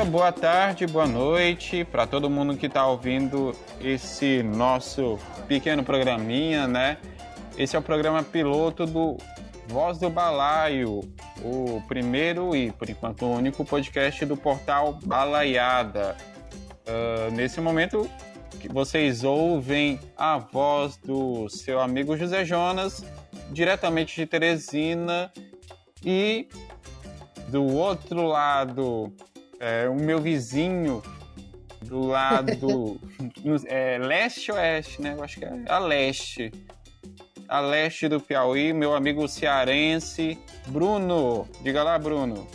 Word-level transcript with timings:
dia, 0.00 0.04
boa 0.04 0.32
tarde, 0.32 0.86
boa 0.86 1.06
noite 1.06 1.84
para 1.84 2.06
todo 2.06 2.30
mundo 2.30 2.56
que 2.56 2.66
está 2.66 2.86
ouvindo 2.86 3.54
esse 3.80 4.42
nosso 4.42 5.18
pequeno 5.46 5.84
programinha, 5.84 6.66
né? 6.66 6.96
Esse 7.58 7.76
é 7.76 7.78
o 7.78 7.82
programa 7.82 8.22
piloto 8.22 8.86
do 8.86 9.18
Voz 9.68 9.98
do 9.98 10.08
Balaio, 10.08 11.00
o 11.42 11.82
primeiro 11.86 12.56
e, 12.56 12.72
por 12.72 12.88
enquanto, 12.88 13.26
o 13.26 13.34
único 13.34 13.62
podcast 13.64 14.24
do 14.24 14.36
portal 14.36 14.98
Balaiada. 15.04 16.16
Uh, 16.86 17.30
nesse 17.34 17.60
momento, 17.60 18.08
vocês 18.70 19.22
ouvem 19.22 20.00
a 20.16 20.38
voz 20.38 20.96
do 20.96 21.48
seu 21.50 21.78
amigo 21.78 22.16
José 22.16 22.44
Jonas, 22.44 23.04
diretamente 23.50 24.16
de 24.16 24.26
Teresina, 24.26 25.30
e 26.02 26.48
do 27.48 27.64
outro 27.64 28.22
lado, 28.22 29.12
é, 29.60 29.86
o 29.86 29.94
meu 29.94 30.18
vizinho, 30.18 31.02
do 31.82 32.06
lado 32.06 32.98
é, 33.68 33.98
leste-oeste, 33.98 35.02
né? 35.02 35.14
Eu 35.16 35.22
acho 35.22 35.38
que 35.38 35.44
é 35.44 35.52
a 35.68 35.78
leste. 35.78 36.50
A 37.46 37.60
leste 37.60 38.08
do 38.08 38.20
Piauí, 38.20 38.72
meu 38.72 38.94
amigo 38.94 39.28
cearense, 39.28 40.38
Bruno. 40.68 41.46
Diga 41.62 41.82
lá, 41.82 41.98
Bruno. 41.98 42.46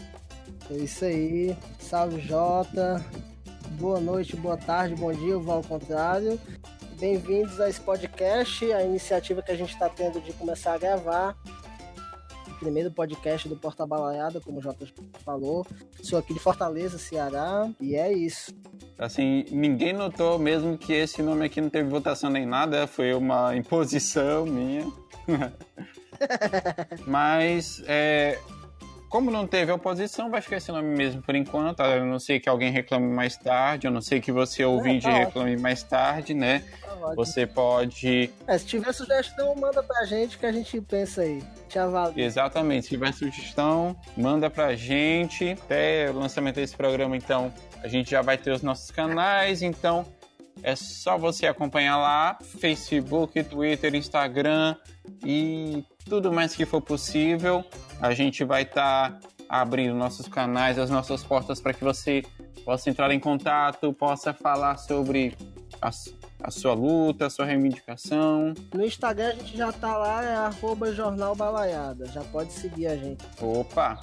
É 0.71 0.73
isso 0.73 1.05
aí. 1.05 1.55
Salve, 1.79 2.19
Jota. 2.21 3.05
Boa 3.71 3.99
noite, 3.99 4.35
boa 4.37 4.57
tarde, 4.57 4.95
bom 4.95 5.11
dia, 5.11 5.37
vou 5.37 5.55
ao 5.55 5.63
contrário. 5.63 6.39
Bem-vindos 6.97 7.59
a 7.59 7.67
esse 7.69 7.81
podcast, 7.81 8.71
a 8.71 8.83
iniciativa 8.83 9.41
que 9.41 9.51
a 9.51 9.55
gente 9.55 9.73
está 9.73 9.89
tendo 9.89 10.21
de 10.21 10.31
começar 10.33 10.73
a 10.73 10.77
gravar 10.77 11.35
primeiro 12.65 12.89
podcast 12.89 13.47
do 13.47 13.55
Porta 13.55 13.85
Balaiada, 13.85 14.41
como 14.41 14.57
o 14.57 14.61
Jota 14.61 14.87
falou. 15.23 15.63
Sou 16.01 16.17
aqui 16.17 16.33
de 16.33 16.39
Fortaleza, 16.39 16.97
Ceará, 16.97 17.69
e 17.79 17.95
é 17.95 18.11
isso. 18.11 18.55
Assim, 18.97 19.45
ninguém 19.51 19.93
notou 19.93 20.39
mesmo 20.39 20.75
que 20.75 20.91
esse 20.91 21.21
nome 21.21 21.45
aqui 21.45 21.61
não 21.61 21.69
teve 21.69 21.87
votação 21.87 22.27
nem 22.27 22.43
nada, 22.43 22.87
foi 22.87 23.13
uma 23.13 23.55
imposição 23.55 24.47
minha. 24.47 24.91
Mas 27.05 27.83
é, 27.85 28.39
como 29.15 29.31
não 29.31 29.47
teve 29.47 29.71
oposição, 29.71 30.29
vai 30.29 30.41
ficar 30.41 30.57
esse 30.57 30.69
nome 30.73 30.93
mesmo 30.93 31.21
por 31.21 31.33
enquanto. 31.35 31.81
Eu 31.81 32.05
não 32.05 32.19
sei 32.19 32.37
que 32.37 32.49
alguém 32.49 32.69
reclame 32.69 33.07
mais 33.07 33.37
tarde, 33.37 33.87
eu 33.87 33.91
não 33.91 34.01
sei 34.01 34.19
que 34.19 34.29
você 34.29 34.63
é, 34.63 34.67
ouvinte 34.67 35.07
é, 35.07 35.09
tá 35.09 35.17
reclame 35.19 35.55
mais 35.55 35.81
tarde, 35.83 36.33
né? 36.33 36.61
Tá 36.81 37.13
você 37.15 37.47
pode. 37.47 38.29
É, 38.45 38.57
se 38.57 38.65
tiver 38.65 38.91
sugestão, 38.91 39.55
manda 39.55 39.81
pra 39.81 40.03
gente 40.03 40.37
que 40.37 40.45
a 40.45 40.51
gente 40.51 40.81
pensa 40.81 41.21
aí. 41.21 41.41
Te 41.69 41.79
avalia. 41.79 42.25
Exatamente. 42.25 42.83
Se 42.83 42.89
tiver 42.89 43.13
sugestão, 43.13 43.95
manda 44.17 44.49
pra 44.49 44.75
gente. 44.75 45.51
Até 45.51 46.11
o 46.11 46.19
lançamento 46.19 46.55
desse 46.55 46.75
programa, 46.75 47.15
então, 47.15 47.53
a 47.81 47.87
gente 47.87 48.11
já 48.11 48.21
vai 48.21 48.37
ter 48.37 48.51
os 48.51 48.61
nossos 48.61 48.91
canais, 48.91 49.61
então 49.61 50.05
é 50.61 50.75
só 50.75 51.17
você 51.17 51.47
acompanhar 51.47 51.95
lá, 51.95 52.37
Facebook, 52.59 53.41
Twitter, 53.43 53.95
Instagram 53.95 54.75
e 55.23 55.85
tudo 56.03 56.33
mais 56.33 56.53
que 56.53 56.65
for 56.65 56.81
possível. 56.81 57.63
A 58.01 58.13
gente 58.13 58.43
vai 58.43 58.63
estar 58.63 59.11
tá 59.11 59.19
abrindo 59.47 59.95
nossos 59.95 60.27
canais, 60.27 60.77
as 60.77 60.89
nossas 60.89 61.23
portas 61.23 61.59
para 61.59 61.73
que 61.73 61.83
você 61.83 62.23
possa 62.63 62.89
entrar 62.89 63.11
em 63.11 63.19
contato, 63.19 63.93
possa 63.93 64.33
falar 64.33 64.77
sobre 64.77 65.35
a, 65.81 65.89
a, 66.43 66.51
sua 66.51 66.73
luta, 66.73 67.27
a 67.27 67.29
sua 67.29 67.45
reivindicação. 67.45 68.53
No 68.73 68.85
Instagram 68.85 69.27
a 69.27 69.31
gente 69.33 69.55
já 69.57 69.71
tá 69.71 69.97
lá, 69.97 70.23
é 70.23 70.35
arroba 70.35 70.93
Jornal 70.93 71.35
Balaiada. 71.35 72.07
Já 72.07 72.23
pode 72.23 72.51
seguir 72.51 72.87
a 72.87 72.95
gente. 72.95 73.23
Opa! 73.41 73.99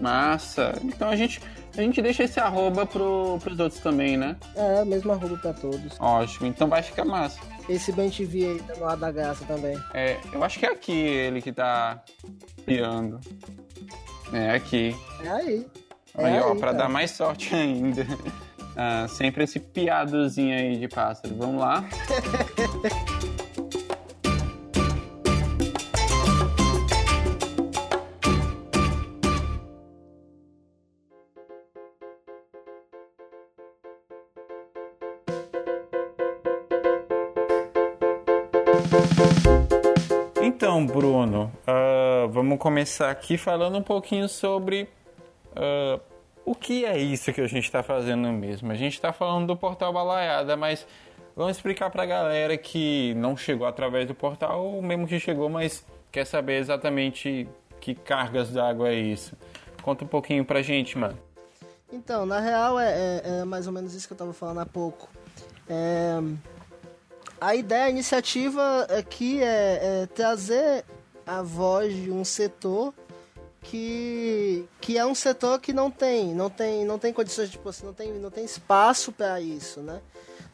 Massa! 0.00 0.72
Então 0.82 1.08
a 1.08 1.16
gente, 1.16 1.40
a 1.76 1.80
gente 1.80 2.02
deixa 2.02 2.24
esse 2.24 2.40
arroba 2.40 2.84
pro, 2.84 3.38
pros 3.42 3.60
outros 3.60 3.80
também, 3.80 4.16
né? 4.16 4.36
É, 4.56 4.84
mesmo 4.84 5.12
arroba 5.12 5.36
pra 5.36 5.52
todos. 5.52 5.96
Ótimo, 6.00 6.46
então 6.46 6.68
vai 6.68 6.82
ficar 6.82 7.04
massa. 7.04 7.38
Esse 7.68 7.92
Ben 7.92 8.10
TV 8.10 8.46
aí 8.46 8.58
tá 8.60 8.74
no 8.74 8.84
lado 8.84 9.00
da 9.00 9.10
graça 9.10 9.44
também. 9.44 9.78
É, 9.94 10.18
eu 10.32 10.42
acho 10.44 10.58
que 10.58 10.66
é 10.66 10.70
aqui 10.70 10.92
ele 10.92 11.40
que 11.40 11.52
tá 11.52 12.02
piando. 12.66 13.20
É 14.32 14.50
aqui. 14.50 14.94
É 15.24 15.28
aí. 15.28 15.66
É 16.16 16.24
aí, 16.26 16.40
ó, 16.40 16.54
pra 16.54 16.72
dar 16.72 16.88
mais 16.88 17.10
sorte 17.10 17.54
ainda. 17.54 18.06
Ah, 18.76 19.06
sempre 19.08 19.44
esse 19.44 19.60
piadozinho 19.60 20.56
aí 20.56 20.76
de 20.76 20.88
pássaro. 20.88 21.34
Vamos 21.36 21.60
lá. 21.60 21.84
Então, 40.74 40.86
Bruno, 40.86 41.52
uh, 41.68 42.28
vamos 42.30 42.58
começar 42.58 43.08
aqui 43.08 43.38
falando 43.38 43.78
um 43.78 43.82
pouquinho 43.82 44.28
sobre 44.28 44.88
uh, 45.52 46.00
o 46.44 46.52
que 46.52 46.84
é 46.84 46.98
isso 46.98 47.32
que 47.32 47.40
a 47.40 47.46
gente 47.46 47.62
está 47.62 47.80
fazendo 47.80 48.26
mesmo. 48.32 48.72
A 48.72 48.74
gente 48.74 48.94
está 48.94 49.12
falando 49.12 49.46
do 49.46 49.56
portal 49.56 49.92
Balaiada, 49.92 50.56
mas 50.56 50.84
vamos 51.36 51.56
explicar 51.56 51.90
para 51.90 52.02
a 52.02 52.06
galera 52.06 52.58
que 52.58 53.14
não 53.14 53.36
chegou 53.36 53.68
através 53.68 54.08
do 54.08 54.16
portal, 54.16 54.64
ou 54.64 54.82
mesmo 54.82 55.06
que 55.06 55.20
chegou, 55.20 55.48
mas 55.48 55.86
quer 56.10 56.24
saber 56.24 56.58
exatamente 56.58 57.46
que 57.80 57.94
cargas 57.94 58.50
d'água 58.50 58.88
é 58.88 58.96
isso. 58.96 59.36
Conta 59.80 60.04
um 60.04 60.08
pouquinho 60.08 60.44
pra 60.44 60.60
gente, 60.60 60.98
mano. 60.98 61.16
Então, 61.92 62.26
na 62.26 62.40
real 62.40 62.80
é, 62.80 62.90
é, 62.90 63.22
é 63.42 63.44
mais 63.44 63.68
ou 63.68 63.72
menos 63.72 63.94
isso 63.94 64.08
que 64.08 64.12
eu 64.12 64.18
tava 64.18 64.32
falando 64.32 64.58
há 64.58 64.66
pouco. 64.66 65.08
É 65.68 66.18
a 67.44 67.54
ideia, 67.54 67.84
a 67.84 67.90
iniciativa 67.90 68.86
aqui 68.98 69.42
é, 69.42 70.02
é 70.02 70.06
trazer 70.06 70.82
a 71.26 71.42
voz 71.42 71.94
de 71.94 72.10
um 72.10 72.24
setor 72.24 72.94
que, 73.60 74.64
que 74.80 74.96
é 74.96 75.04
um 75.04 75.14
setor 75.14 75.60
que 75.60 75.70
não 75.70 75.90
tem, 75.90 76.34
não 76.34 76.48
tem, 76.48 76.86
não 76.86 76.98
tem 76.98 77.12
condições, 77.12 77.50
tipo 77.50 77.68
assim, 77.68 77.84
não 77.84 77.92
tem, 77.92 78.12
não 78.14 78.30
tem 78.30 78.46
espaço 78.46 79.12
para 79.12 79.42
isso, 79.42 79.80
né? 79.80 80.00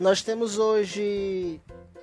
Nós 0.00 0.22
temos 0.22 0.58
hoje 0.58 1.60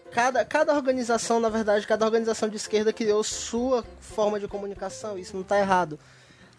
cada, 0.10 0.46
cada 0.46 0.74
organização, 0.74 1.42
na 1.42 1.50
verdade, 1.50 1.86
cada 1.86 2.06
organização 2.06 2.48
de 2.48 2.56
esquerda 2.56 2.94
criou 2.94 3.22
sua 3.26 3.84
forma 4.00 4.40
de 4.40 4.48
comunicação, 4.48 5.18
isso 5.18 5.34
não 5.34 5.42
está 5.42 5.60
errado. 5.60 6.00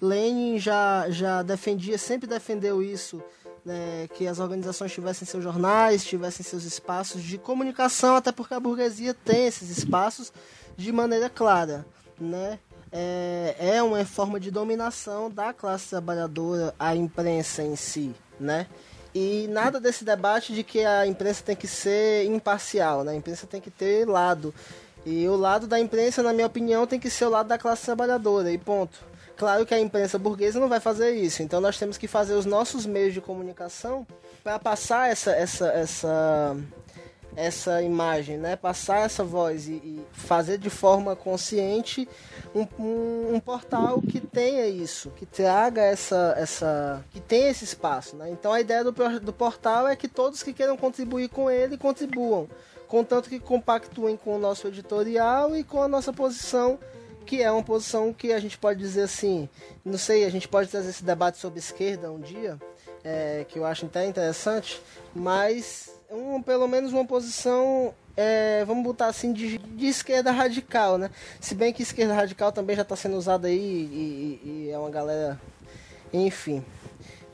Lenin 0.03 0.59
já, 0.59 1.06
já 1.09 1.43
defendia, 1.43 1.97
sempre 1.97 2.27
defendeu 2.27 2.83
isso 2.83 3.22
né, 3.69 4.09
que 4.15 4.27
as 4.27 4.39
organizações 4.39 4.91
tivessem 4.91 5.29
seus 5.29 5.45
jornais, 5.45 6.03
tivessem 6.03 6.43
seus 6.43 6.65
espaços 6.65 7.23
de 7.23 7.37
comunicação, 7.37 8.17
até 8.17 8.33
porque 8.33 8.55
a 8.55 8.61
burguesia 8.61 9.12
tem 9.12 9.47
esses 9.47 9.69
espaços 9.69 10.33
de 10.75 10.91
maneira 10.91 11.29
clara, 11.29 11.84
né? 12.19 12.59
É, 12.91 13.55
é 13.59 13.83
uma 13.83 14.03
forma 14.06 14.41
de 14.41 14.51
dominação 14.51 15.31
da 15.31 15.53
classe 15.53 15.91
trabalhadora, 15.91 16.75
a 16.79 16.97
imprensa 16.97 17.62
em 17.62 17.77
si, 17.77 18.15
né? 18.41 18.67
E 19.15 19.47
nada 19.49 19.79
desse 19.79 20.03
debate 20.03 20.55
de 20.55 20.64
que 20.64 20.82
a 20.82 21.06
imprensa 21.06 21.43
tem 21.44 21.55
que 21.55 21.69
ser 21.69 22.25
imparcial, 22.25 23.05
né? 23.05 23.12
A 23.12 23.17
imprensa 23.17 23.47
tem 23.47 23.61
que 23.61 23.71
ter 23.71 24.09
lado. 24.09 24.55
E 25.05 25.29
o 25.29 25.37
lado 25.37 25.67
da 25.67 25.79
imprensa, 25.79 26.23
na 26.23 26.32
minha 26.32 26.47
opinião, 26.47 26.87
tem 26.87 26.99
que 26.99 27.11
ser 27.11 27.26
o 27.26 27.31
lado 27.31 27.49
da 27.49 27.59
classe 27.59 27.85
trabalhadora, 27.85 28.50
e 28.50 28.56
ponto. 28.56 28.99
Claro 29.38 29.64
que 29.64 29.73
a 29.73 29.79
imprensa 29.79 30.19
burguesa 30.19 30.58
não 30.58 30.69
vai 30.69 30.81
fazer 30.81 31.12
isso, 31.12 31.44
então 31.44 31.61
nós 31.61 31.79
temos 31.79 31.96
que 31.96 32.08
fazer 32.08 32.35
os 32.35 32.44
nossos 32.44 32.85
meios 32.85 33.14
de 33.14 33.20
comunicação 33.20 34.05
para 34.43 34.58
passar 34.58 35.08
essa, 35.08 35.31
essa, 35.31 35.69
essa, 35.69 36.56
essa 37.37 37.81
imagem, 37.81 38.37
né? 38.37 38.56
passar 38.56 38.99
essa 38.99 39.23
voz 39.23 39.69
e, 39.69 39.75
e 39.75 40.05
fazer 40.11 40.58
de 40.58 40.69
forma 40.69 41.14
consciente 41.14 42.08
um, 42.52 42.67
um, 42.82 43.35
um, 43.35 43.40
portal 43.40 44.02
que 44.02 44.20
tenha 44.20 44.67
isso, 44.67 45.11
que 45.11 45.25
traga 45.25 45.82
essa, 45.82 46.35
essa, 46.37 47.05
que 47.12 47.20
tenha 47.20 47.49
esse 47.49 47.62
espaço. 47.62 48.17
Né? 48.17 48.31
Então 48.32 48.52
a 48.52 48.61
ideia 48.61 48.82
do, 48.82 48.90
do 49.20 49.32
portal 49.32 49.87
é 49.87 49.94
que 49.94 50.08
todos 50.08 50.43
que 50.43 50.52
queiram 50.52 50.76
contribuir 50.76 51.29
com 51.29 51.49
ele 51.49 51.79
contribuam, 51.79 52.49
contanto 52.88 53.29
que 53.29 53.38
compactuem 53.38 54.17
com 54.17 54.35
o 54.35 54.38
nosso 54.40 54.67
editorial 54.67 55.55
e 55.55 55.62
com 55.62 55.81
a 55.81 55.87
nossa 55.87 56.12
posição 56.12 56.76
que 57.28 57.42
é 57.42 57.52
uma 57.52 57.62
posição 57.62 58.10
que 58.10 58.32
a 58.32 58.40
gente 58.40 58.56
pode 58.56 58.80
dizer 58.80 59.02
assim, 59.02 59.50
não 59.84 59.98
sei, 59.98 60.25
a 60.25 60.30
gente 60.30 60.48
pode 60.48 60.70
trazer 60.70 60.88
esse 60.88 61.04
debate 61.04 61.36
sobre 61.36 61.58
esquerda 61.58 62.10
um 62.10 62.19
dia, 62.19 62.58
é, 63.04 63.44
que 63.46 63.58
eu 63.58 63.66
acho 63.66 63.84
até 63.84 64.06
interessante, 64.06 64.80
mas 65.14 65.90
um, 66.10 66.40
pelo 66.40 66.66
menos 66.66 66.90
uma 66.90 67.04
posição, 67.04 67.94
é, 68.16 68.64
vamos 68.64 68.82
botar 68.82 69.08
assim, 69.08 69.30
de, 69.34 69.58
de, 69.58 69.86
esquerda 69.86 70.30
radical, 70.32 70.96
né? 70.96 71.10
Se 71.38 71.54
bem 71.54 71.70
que 71.70 71.82
esquerda 71.82 72.14
radical 72.14 72.50
também 72.50 72.75
já 72.75 72.80
está 72.80 72.96
sendo 72.96 73.19
usada 73.19 73.46
aí 73.46 73.58
e, 73.58 74.40
e, 74.42 74.48
e 74.48 74.70
é 74.70 74.78
uma 74.78 74.88
galera, 74.88 75.38
enfim, 76.10 76.64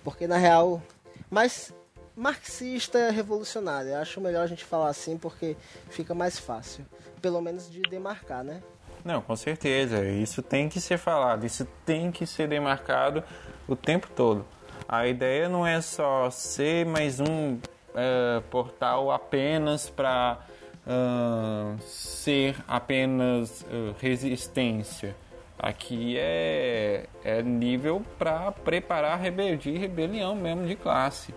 porque 0.03 0.27
na 0.27 0.39
real, 0.39 0.83
mas 1.31 1.73
marxista 2.17 3.11
revolucionário, 3.11 3.97
acho 3.97 4.21
melhor 4.21 4.43
a 4.43 4.49
gente 4.49 4.65
falar 4.65 4.89
assim 4.89 5.17
porque 5.17 5.57
fica 5.89 6.17
mais 6.17 6.37
fácil, 6.37 6.85
pelo 7.23 7.41
menos 7.41 7.71
de 7.71 7.81
demarcar, 7.83 8.43
né? 8.43 8.61
Não, 9.05 9.21
com 9.21 9.37
certeza. 9.37 10.03
Isso 10.05 10.41
tem 10.41 10.69
que 10.69 10.81
ser 10.81 10.97
falado, 10.97 11.45
isso 11.45 11.67
tem 11.85 12.11
que 12.11 12.27
ser 12.27 12.49
demarcado 12.49 13.23
o 13.69 13.77
tempo 13.77 14.09
todo. 14.15 14.47
A 14.89 15.07
ideia 15.07 15.49
não 15.49 15.67
é 15.67 15.81
só 15.81 16.31
ser 16.31 16.87
mais 16.87 17.21
um 17.21 17.55
uh, 17.55 18.41
portal 18.51 19.11
apenas 19.11 19.91
para 19.91 20.39
uh, 20.87 21.79
ser 21.83 22.57
apenas 22.67 23.63
uh, 23.63 23.95
resistência. 24.01 25.15
Aqui 25.59 26.17
é, 26.19 27.07
é 27.23 27.43
nível 27.43 28.03
para 28.19 28.53
preparar 28.53 29.21
rebeldia 29.21 29.73
e 29.73 29.79
rebelião 29.79 30.35
mesmo 30.35 30.67
de 30.67 30.77
classe, 30.77 31.35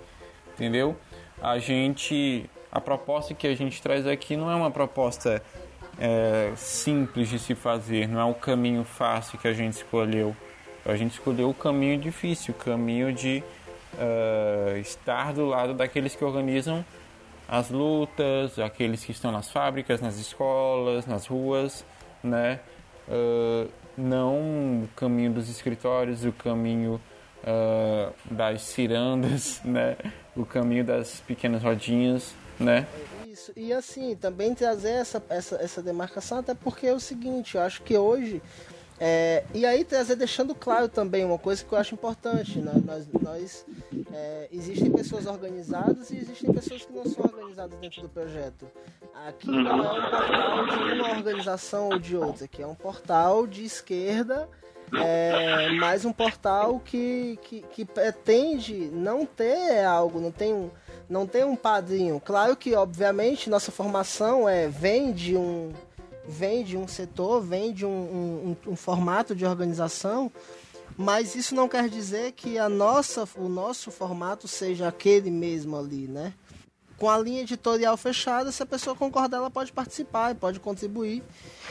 entendeu? 0.53 0.95
A 1.41 1.59
gente, 1.59 2.49
a 2.71 2.81
proposta 2.81 3.33
que 3.33 3.45
a 3.45 3.55
gente 3.55 3.81
traz 3.81 4.07
aqui 4.07 4.35
não 4.35 4.49
é 4.51 4.55
uma 4.55 4.71
proposta 4.71 5.41
é, 5.99 6.53
simples 6.55 7.29
de 7.29 7.39
se 7.39 7.55
fazer, 7.55 8.07
não 8.07 8.19
é 8.19 8.25
o 8.25 8.33
caminho 8.33 8.83
fácil 8.83 9.37
que 9.39 9.47
a 9.47 9.53
gente 9.53 9.73
escolheu. 9.73 10.35
A 10.85 10.95
gente 10.95 11.13
escolheu 11.13 11.49
o 11.49 11.53
caminho 11.53 11.99
difícil, 11.99 12.53
o 12.53 12.63
caminho 12.63 13.11
de 13.11 13.43
uh, 13.93 14.77
estar 14.77 15.33
do 15.33 15.45
lado 15.45 15.73
daqueles 15.73 16.15
que 16.15 16.23
organizam 16.23 16.85
as 17.47 17.69
lutas, 17.69 18.59
aqueles 18.59 19.03
que 19.03 19.11
estão 19.11 19.31
nas 19.31 19.49
fábricas, 19.49 20.01
nas 20.01 20.17
escolas, 20.17 21.05
nas 21.05 21.27
ruas, 21.27 21.83
né? 22.23 22.59
Uh, 23.07 23.69
não 23.97 24.83
o 24.83 24.89
caminho 24.95 25.31
dos 25.31 25.49
escritórios, 25.49 26.23
o 26.23 26.31
caminho 26.31 27.01
uh, 27.43 28.13
das 28.29 28.61
cirandas, 28.61 29.61
né? 29.65 29.97
O 30.35 30.45
caminho 30.45 30.83
das 30.83 31.19
pequenas 31.21 31.63
rodinhas, 31.63 32.35
né? 32.59 32.87
Isso, 33.27 33.51
e 33.55 33.71
assim, 33.71 34.15
também 34.15 34.53
trazer 34.53 34.91
essa, 34.91 35.23
essa, 35.29 35.55
essa 35.57 35.81
demarcação, 35.81 36.39
até 36.39 36.53
porque 36.53 36.87
é 36.87 36.93
o 36.93 36.99
seguinte, 36.99 37.55
eu 37.55 37.61
acho 37.61 37.81
que 37.83 37.97
hoje 37.97 38.41
é, 38.99 39.43
e 39.53 39.63
aí 39.63 39.85
trazer 39.85 40.15
deixando 40.15 40.55
claro 40.55 40.89
também 40.89 41.23
uma 41.23 41.37
coisa 41.37 41.63
que 41.63 41.71
eu 41.71 41.77
acho 41.77 41.93
importante, 41.93 42.57
né? 42.59 42.71
nós, 42.83 43.07
nós 43.21 43.65
é, 44.11 44.47
existem 44.51 44.91
pessoas 44.91 45.27
organizadas 45.27 46.09
e 46.09 46.17
existem 46.17 46.51
pessoas 46.51 46.83
que 46.83 46.91
não 46.91 47.05
são 47.05 47.23
organizadas 47.25 47.77
dentro 47.79 48.01
do 48.01 48.09
projeto. 48.09 48.65
Aqui 49.27 49.47
não 49.47 49.83
é 49.83 49.91
um 49.91 50.01
portal 50.01 50.65
de 50.65 50.93
uma 50.93 51.09
organização 51.11 51.89
ou 51.89 51.99
de 51.99 52.17
outra, 52.17 52.45
aqui 52.45 52.63
é 52.63 52.67
um 52.67 52.73
portal 52.73 53.45
de 53.45 53.63
esquerda, 53.63 54.49
é, 54.99 55.69
mais 55.73 56.03
um 56.03 56.13
portal 56.13 56.79
que, 56.79 57.37
que, 57.43 57.61
que 57.61 57.85
pretende 57.85 58.89
não 58.91 59.27
ter 59.27 59.83
algo, 59.83 60.19
não 60.19 60.31
tem 60.31 60.53
um, 60.53 60.71
não 61.09 61.25
tem 61.25 61.43
um 61.43 61.55
padrinho. 61.55 62.21
Claro 62.23 62.55
que, 62.55 62.75
obviamente, 62.75 63.49
nossa 63.49 63.71
formação 63.71 64.47
é 64.47 64.67
vem 64.67 65.11
de 65.11 65.35
um 65.35 65.71
vem 66.27 66.63
de 66.63 66.75
um 66.75 66.87
setor, 66.87 67.41
vem 67.41 67.71
de 67.71 67.85
um, 67.85 67.89
um, 67.89 68.71
um, 68.71 68.75
formato 68.75 69.33
de 69.33 69.45
organização, 69.45 70.29
mas 70.97 71.35
isso 71.35 71.55
não 71.55 71.69
quer 71.69 71.87
dizer 71.87 72.33
que 72.33 72.59
a 72.59 72.67
nossa, 72.67 73.25
o 73.37 73.47
nosso 73.47 73.91
formato 73.91 74.45
seja 74.45 74.89
aquele 74.89 75.31
mesmo 75.31 75.77
ali, 75.77 76.05
né? 76.05 76.33
Com 76.97 77.09
a 77.09 77.17
linha 77.17 77.41
editorial 77.41 77.95
fechada, 77.95 78.51
se 78.51 78.61
a 78.63 78.65
pessoa 78.65 78.95
concordar, 78.95 79.37
ela 79.37 79.51
pode 79.51 79.71
participar, 79.71 80.33
pode 80.33 80.59
contribuir. 80.59 81.23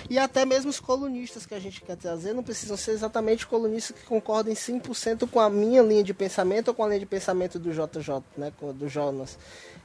E 0.08 0.18
até 0.18 0.44
mesmo 0.44 0.70
os 0.70 0.78
colunistas 0.78 1.44
que 1.44 1.54
a 1.54 1.58
gente 1.58 1.80
quer 1.82 1.96
trazer 1.96 2.32
não 2.32 2.44
precisam 2.44 2.76
ser 2.76 2.92
exatamente 2.92 3.46
colunistas 3.46 3.96
que 3.98 4.06
concordem 4.06 4.54
100% 4.54 5.28
com 5.28 5.40
a 5.40 5.50
minha 5.50 5.82
linha 5.82 6.04
de 6.04 6.14
pensamento 6.14 6.68
ou 6.68 6.74
com 6.74 6.84
a 6.84 6.88
linha 6.88 7.00
de 7.00 7.06
pensamento 7.06 7.58
do 7.58 7.72
JJ, 7.72 8.22
né? 8.36 8.52
do 8.74 8.88
Jonas. 8.88 9.36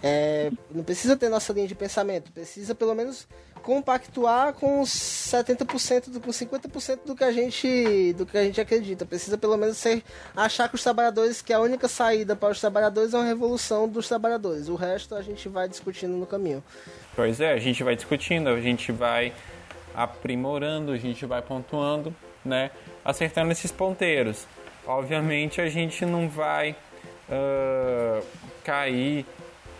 É, 0.04 0.52
não 0.70 0.84
precisa 0.84 1.16
ter 1.16 1.30
nossa 1.30 1.54
linha 1.54 1.68
de 1.68 1.76
pensamento, 1.76 2.32
precisa 2.32 2.76
pelo 2.76 2.94
menos 2.94 3.28
compactuar 3.62 4.54
com 4.54 4.82
70%, 4.82 6.10
do, 6.10 6.20
com 6.20 6.30
50% 6.30 7.00
do 7.06 7.16
que 7.16 7.24
a 7.24 7.32
gente 7.32 8.14
do 8.14 8.26
que 8.26 8.38
a 8.38 8.44
gente 8.44 8.60
acredita. 8.60 9.06
Precisa 9.06 9.38
pelo 9.38 9.58
menos 9.58 9.78
ser 9.78 10.04
achar 10.36 10.68
que 10.68 10.76
os 10.76 10.84
trabalhadores 10.84 11.42
que 11.42 11.54
a 11.54 11.60
única 11.60 11.88
saída 11.88 12.36
para 12.36 12.52
os 12.52 12.60
trabalhadores 12.60 13.14
é 13.14 13.18
uma 13.18 13.26
revolução 13.26 13.88
dos 13.88 14.08
trabalhadores. 14.08 14.68
O 14.68 14.76
resto 14.76 15.16
a 15.16 15.22
gente 15.22 15.48
vai 15.48 15.68
discutindo 15.68 16.16
no 16.18 16.26
caminho. 16.26 16.64
Pois 17.16 17.40
é, 17.40 17.52
a 17.54 17.60
gente 17.60 17.84
vai 17.84 17.96
discutindo, 17.96 18.50
a 18.50 18.60
gente 18.60 18.92
vai 18.92 19.34
aprimorando, 19.94 20.92
a 20.92 20.98
gente 20.98 21.26
vai 21.26 21.42
pontuando, 21.42 22.16
né, 22.44 22.72
acertando 23.04 23.52
esses 23.52 23.72
ponteiros. 23.72 24.48
Obviamente 24.86 25.62
a 25.62 25.70
gente 25.70 26.06
não 26.06 26.28
vai 26.28 26.76
uh, 27.30 28.26
cair 28.64 29.26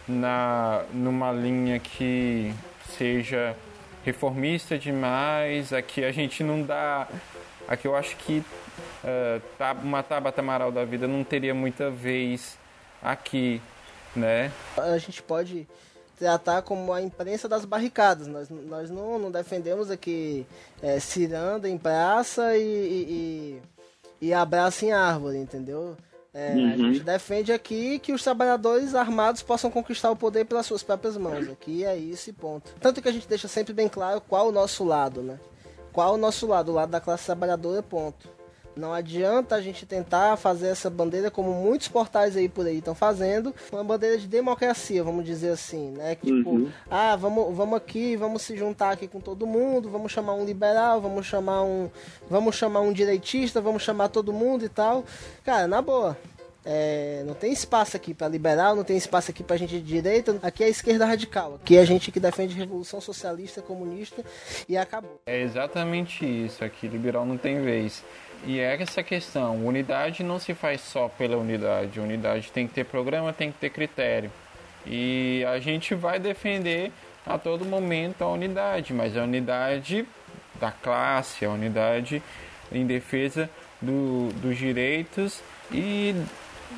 na 0.08 0.84
numa 0.94 1.32
linha 1.32 1.80
que 1.80 2.54
seja 2.98 3.56
reformista 4.04 4.78
demais. 4.78 5.74
Aqui 5.74 6.04
a 6.04 6.12
gente 6.12 6.44
não 6.44 6.62
dá. 6.62 7.08
Aqui 7.68 7.88
eu 7.88 7.96
acho 7.96 8.16
que 8.18 8.44
uh, 9.04 9.82
uma 9.84 10.04
Tabata 10.04 10.42
Amaral 10.42 10.72
da 10.72 10.84
vida 10.84 11.08
não 11.08 11.24
teria 11.24 11.54
muita 11.54 11.90
vez 11.90 12.58
aqui, 13.02 13.62
né? 14.16 14.52
A 14.78 14.98
gente 14.98 15.22
pode 15.22 15.68
tratar 16.18 16.62
como 16.62 16.94
a 16.94 17.02
imprensa 17.02 17.50
das 17.50 17.66
barricadas. 17.66 18.28
Nós, 18.28 18.50
nós 18.50 18.90
não, 18.92 19.18
não 19.18 19.32
defendemos 19.32 19.90
aqui 19.90 20.46
é, 20.82 21.00
ciranda 21.00 21.68
em 21.68 21.78
praça 21.78 22.56
e, 22.56 22.62
e, 22.62 23.62
e, 24.22 24.28
e 24.28 24.34
abraço 24.34 24.86
em 24.86 24.92
árvore, 24.92 25.38
entendeu? 25.38 25.98
É, 26.34 26.54
uhum. 26.54 26.72
A 26.72 26.78
gente 26.78 27.02
defende 27.02 27.52
aqui 27.52 28.00
que 28.00 28.14
os 28.14 28.24
trabalhadores 28.24 28.96
armados 28.96 29.42
possam 29.42 29.70
conquistar 29.70 30.10
o 30.12 30.16
poder 30.16 30.46
pelas 30.46 30.66
suas 30.66 30.82
próprias 30.82 31.18
mãos. 31.18 31.50
Aqui 31.50 31.84
é 31.84 31.96
isso 31.98 32.30
e 32.30 32.34
ponto. 32.34 32.74
Tanto 32.80 33.02
que 33.02 33.10
a 33.10 33.12
gente 33.12 33.28
deixa 33.28 33.48
sempre 33.48 33.74
bem 33.74 33.90
claro 33.90 34.22
qual 34.22 34.48
o 34.48 34.52
nosso 34.52 34.84
lado, 34.84 35.22
né? 35.22 35.38
Qual 35.92 36.14
o 36.14 36.18
nosso 36.18 36.48
lado? 36.48 36.72
O 36.72 36.76
lado 36.76 36.90
da 36.90 37.02
classe 37.02 37.26
trabalhadora, 37.26 37.84
ponto. 37.84 38.30
Não 38.76 38.94
adianta 38.94 39.56
a 39.56 39.62
gente 39.62 39.86
tentar 39.86 40.38
fazer 40.38 40.68
essa 40.68 40.90
bandeira 40.90 41.30
como 41.30 41.52
muitos 41.54 41.88
portais 41.88 42.38
aí 42.38 42.48
por 42.48 42.66
aí 42.66 42.78
estão 42.78 42.96
fazendo, 42.96 43.54
uma 43.72 43.84
bandeira 43.84 44.18
de 44.18 44.28
democracia, 44.28 45.04
vamos 45.04 45.26
dizer 45.26 45.50
assim, 45.50 45.92
né? 45.92 46.16
Que, 46.16 46.28
tipo, 46.28 46.52
uhum. 46.52 46.70
ah, 46.90 47.16
vamos, 47.16 47.56
vamos 47.56 47.76
aqui, 47.76 48.16
vamos 48.16 48.42
se 48.42 48.56
juntar 48.56 48.92
aqui 48.92 49.08
com 49.08 49.20
todo 49.20 49.46
mundo, 49.46 49.90
vamos 49.90 50.12
chamar 50.12 50.34
um 50.34 50.46
liberal, 50.46 51.02
vamos 51.02 51.26
chamar 51.26 51.64
um, 51.64 51.90
vamos 52.30 52.56
chamar 52.56 52.82
um 52.82 52.94
direitista, 52.94 53.60
vamos 53.60 53.84
chamar 53.84 54.10
todo 54.10 54.32
mundo 54.32 54.64
e 54.64 54.70
tal. 54.70 55.04
Cara, 55.44 55.68
na 55.68 55.82
boa, 55.82 56.18
é, 56.64 57.24
não 57.26 57.34
tem 57.34 57.52
espaço 57.52 57.98
aqui 57.98 58.14
para 58.14 58.28
liberal, 58.28 58.76
não 58.76 58.84
tem 58.84 58.96
espaço 58.96 59.32
aqui 59.32 59.44
para 59.44 59.58
gente 59.58 59.72
de 59.72 59.82
direita. 59.82 60.38
Aqui 60.42 60.64
é 60.64 60.68
a 60.68 60.70
esquerda 60.70 61.06
radical. 61.06 61.56
Aqui 61.56 61.78
é 61.78 61.82
a 61.82 61.86
gente 61.86 62.12
que 62.12 62.20
defende 62.20 62.56
revolução 62.56 63.02
socialista, 63.02 63.62
comunista 63.62 64.24
e 64.70 64.78
acabou. 64.78 65.20
É 65.26 65.42
exatamente 65.42 66.26
isso. 66.26 66.64
Aqui 66.64 66.88
liberal 66.88 67.26
não 67.26 67.38
tem 67.38 67.62
vez. 67.62 68.04
E 68.46 68.60
é 68.60 68.82
essa 68.82 69.04
questão. 69.04 69.66
Unidade 69.66 70.24
não 70.24 70.40
se 70.40 70.54
faz 70.54 70.82
só 70.82 71.08
pela 71.08 71.38
unidade. 71.38 72.00
Unidade 72.00 72.52
tem 72.52 72.68
que 72.68 72.74
ter 72.74 72.86
programa, 72.86 73.32
tem 73.32 73.52
que 73.52 73.60
ter 73.60 73.70
critério. 73.70 74.32
E 74.86 75.46
a 75.48 75.60
gente 75.60 75.94
vai 75.94 76.20
defender 76.20 76.92
a 77.26 77.38
todo 77.38 77.66
momento 77.66 78.24
a 78.24 78.28
unidade, 78.28 78.94
mas 78.94 79.16
a 79.16 79.24
unidade 79.24 80.08
da 80.60 80.72
classe, 80.72 81.46
a 81.46 81.50
unidade 81.50 82.22
em 82.72 82.86
defesa 82.86 83.50
do, 83.82 84.30
dos 84.42 84.58
direitos 84.58 85.42
e 85.72 86.16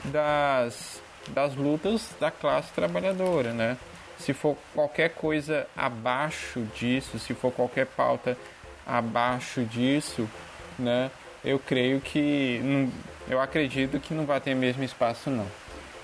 das, 0.05 1.01
das 1.29 1.55
lutas 1.55 2.09
da 2.19 2.29
classe 2.29 2.71
trabalhadora, 2.73 3.53
né? 3.53 3.77
Se 4.17 4.33
for 4.33 4.57
qualquer 4.73 5.09
coisa 5.09 5.67
abaixo 5.75 6.61
disso, 6.75 7.19
se 7.19 7.33
for 7.33 7.51
qualquer 7.51 7.85
pauta 7.85 8.37
abaixo 8.85 9.63
disso, 9.63 10.29
né? 10.77 11.09
Eu 11.43 11.59
creio 11.59 11.99
que, 11.99 12.89
eu 13.29 13.39
acredito 13.39 13.99
que 13.99 14.13
não 14.13 14.25
vai 14.25 14.39
ter 14.39 14.55
mesmo 14.55 14.83
espaço 14.83 15.29
não. 15.29 15.47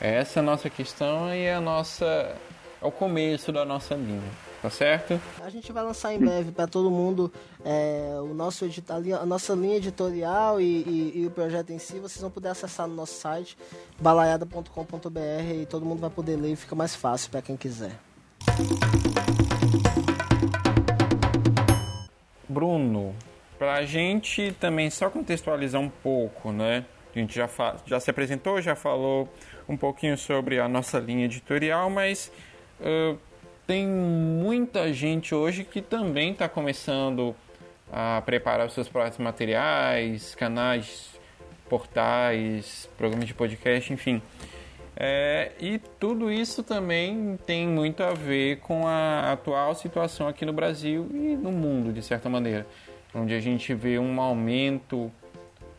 Essa 0.02 0.40
é 0.40 0.42
a 0.42 0.44
nossa 0.44 0.70
questão 0.70 1.34
e 1.34 1.44
é 1.44 1.54
a 1.54 1.62
nossa, 1.62 2.06
é 2.82 2.86
o 2.86 2.92
começo 2.92 3.52
da 3.52 3.66
nossa 3.66 3.96
linha 3.96 4.50
tá 4.62 4.70
certo? 4.70 5.20
A 5.42 5.50
gente 5.50 5.72
vai 5.72 5.84
lançar 5.84 6.14
em 6.14 6.20
breve 6.20 6.52
para 6.52 6.68
todo 6.68 6.92
mundo 6.92 7.32
é, 7.64 8.18
o 8.22 8.34
nosso 8.34 8.66
edital, 8.66 9.02
a 9.22 9.26
nossa 9.26 9.54
linha 9.54 9.78
editorial 9.78 10.60
e, 10.60 10.66
e, 10.66 11.12
e, 11.22 11.28
o 11.28 11.32
projeto 11.32 11.72
em 11.72 11.80
si. 11.80 12.00
Vocês 12.00 12.22
vão 12.22 12.30
poder 12.30 12.50
acessar 12.50 12.88
no 12.88 12.96
nosso 12.96 13.14
site 13.14 13.58
balaiada.com.br 14.00 15.20
e 15.62 15.66
todo 15.66 15.86
mundo 15.86 16.00
vai 16.00 16.10
poder 16.10 16.36
ler 16.36 16.54
e 16.54 16.56
fica 16.56 16.76
mais 16.76 16.96
fácil 16.96 17.32
para 17.32 17.42
quem 17.42 17.56
quiser. 17.56 17.98
Bruno, 22.48 23.16
para 23.60 23.74
a 23.74 23.86
gente 23.86 24.56
também 24.60 24.90
só 24.90 25.10
contextualizar 25.10 25.82
um 25.82 25.90
pouco, 25.90 26.52
né? 26.52 26.86
A 27.14 27.20
gente 27.20 27.36
já, 27.36 27.50
já 27.86 28.00
se 28.00 28.10
apresentou, 28.10 28.62
já 28.62 28.76
falou 28.76 29.28
um 29.68 29.76
pouquinho 29.76 30.18
sobre 30.18 30.60
a 30.60 30.68
nossa 30.68 30.98
linha 30.98 31.26
editorial, 31.26 31.90
mas 31.90 32.32
uh, 32.80 33.20
tem 33.68 33.86
muita 33.86 34.92
gente 34.94 35.36
hoje 35.36 35.66
que 35.66 35.82
também 35.82 36.32
está 36.32 36.48
começando 36.48 37.36
a 37.92 38.22
preparar 38.26 38.66
os 38.68 38.74
seus 38.74 38.88
próprios 38.88 39.18
materiais, 39.18 40.34
canais, 40.36 41.20
portais, 41.68 42.90
programas 42.98 43.28
de 43.28 43.34
podcast, 43.34 43.92
enfim. 43.92 44.22
É, 44.96 45.52
e 45.60 45.80
tudo 46.00 46.32
isso 46.32 46.62
também 46.64 47.38
tem 47.46 47.68
muito 47.68 48.04
a 48.04 48.14
ver 48.14 48.58
com 48.58 48.88
a 48.88 49.32
atual 49.32 49.74
situação 49.74 50.28
aqui 50.28 50.46
no 50.46 50.52
Brasil 50.52 51.08
e 51.14 51.38
no 51.38 51.52
mundo, 51.52 51.94
de 51.94 52.02
certa 52.02 52.30
maneira, 52.30 52.66
onde 53.14 53.34
a 53.34 53.40
gente 53.40 53.74
vê 53.74 53.98
um 53.98 54.20
aumento 54.20 55.12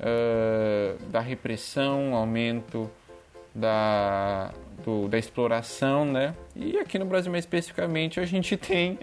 uh, 0.00 0.98
da 1.10 1.20
repressão, 1.20 2.10
um 2.10 2.14
aumento 2.14 2.90
da, 3.54 4.52
do, 4.84 5.08
da 5.08 5.18
exploração, 5.18 6.04
né? 6.04 6.34
E 6.54 6.78
aqui 6.78 6.98
no 6.98 7.04
Brasil 7.04 7.30
mais 7.30 7.44
especificamente 7.44 8.20
a 8.20 8.26
gente 8.26 8.56
tem 8.58 8.98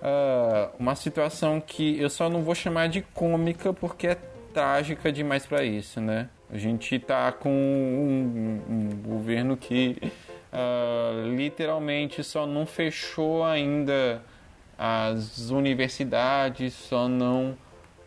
uh, 0.00 0.70
uma 0.78 0.94
situação 0.94 1.60
que 1.60 1.98
eu 1.98 2.10
só 2.10 2.28
não 2.28 2.42
vou 2.42 2.54
chamar 2.54 2.88
de 2.88 3.02
cômica 3.02 3.72
porque 3.72 4.08
é 4.08 4.16
trágica 4.52 5.12
demais 5.12 5.46
para 5.46 5.62
isso, 5.64 6.00
né? 6.00 6.28
A 6.52 6.58
gente 6.58 6.98
tá 6.98 7.30
com 7.30 7.50
um, 7.50 8.60
um 8.68 8.88
governo 9.08 9.56
que 9.56 9.96
uh, 10.52 11.34
literalmente 11.36 12.24
só 12.24 12.44
não 12.46 12.66
fechou 12.66 13.44
ainda 13.44 14.20
as 14.82 15.50
universidades, 15.50 16.72
só 16.72 17.06
não 17.06 17.54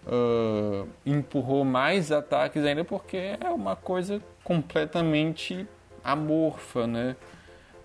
uh, 0.08 0.90
empurrou 1.06 1.64
mais 1.64 2.12
ataques 2.12 2.66
ainda 2.66 2.84
porque 2.84 3.38
é 3.40 3.48
uma 3.52 3.76
coisa 3.76 4.20
completamente 4.44 5.68
amorfa, 6.04 6.88
né? 6.88 7.16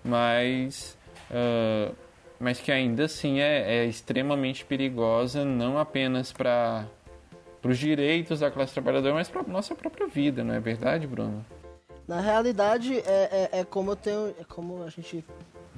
Mas, 0.03 0.97
uh, 1.29 1.95
mas 2.39 2.59
que 2.59 2.71
ainda 2.71 3.05
assim 3.05 3.39
é, 3.39 3.83
é 3.83 3.85
extremamente 3.85 4.65
perigosa, 4.65 5.45
não 5.45 5.77
apenas 5.77 6.33
para 6.33 6.87
os 7.63 7.77
direitos 7.77 8.39
da 8.39 8.49
classe 8.49 8.73
trabalhadora, 8.73 9.13
mas 9.13 9.29
para 9.29 9.43
nossa 9.43 9.75
própria 9.75 10.07
vida, 10.07 10.43
não 10.43 10.55
é 10.55 10.59
verdade, 10.59 11.05
Bruno? 11.05 11.45
Na 12.07 12.19
realidade, 12.19 12.97
é, 13.05 13.49
é, 13.53 13.59
é 13.59 13.63
como 13.63 13.91
eu 13.91 13.95
tenho, 13.95 14.33
é 14.39 14.43
como 14.43 14.81
a 14.81 14.89
gente 14.89 15.23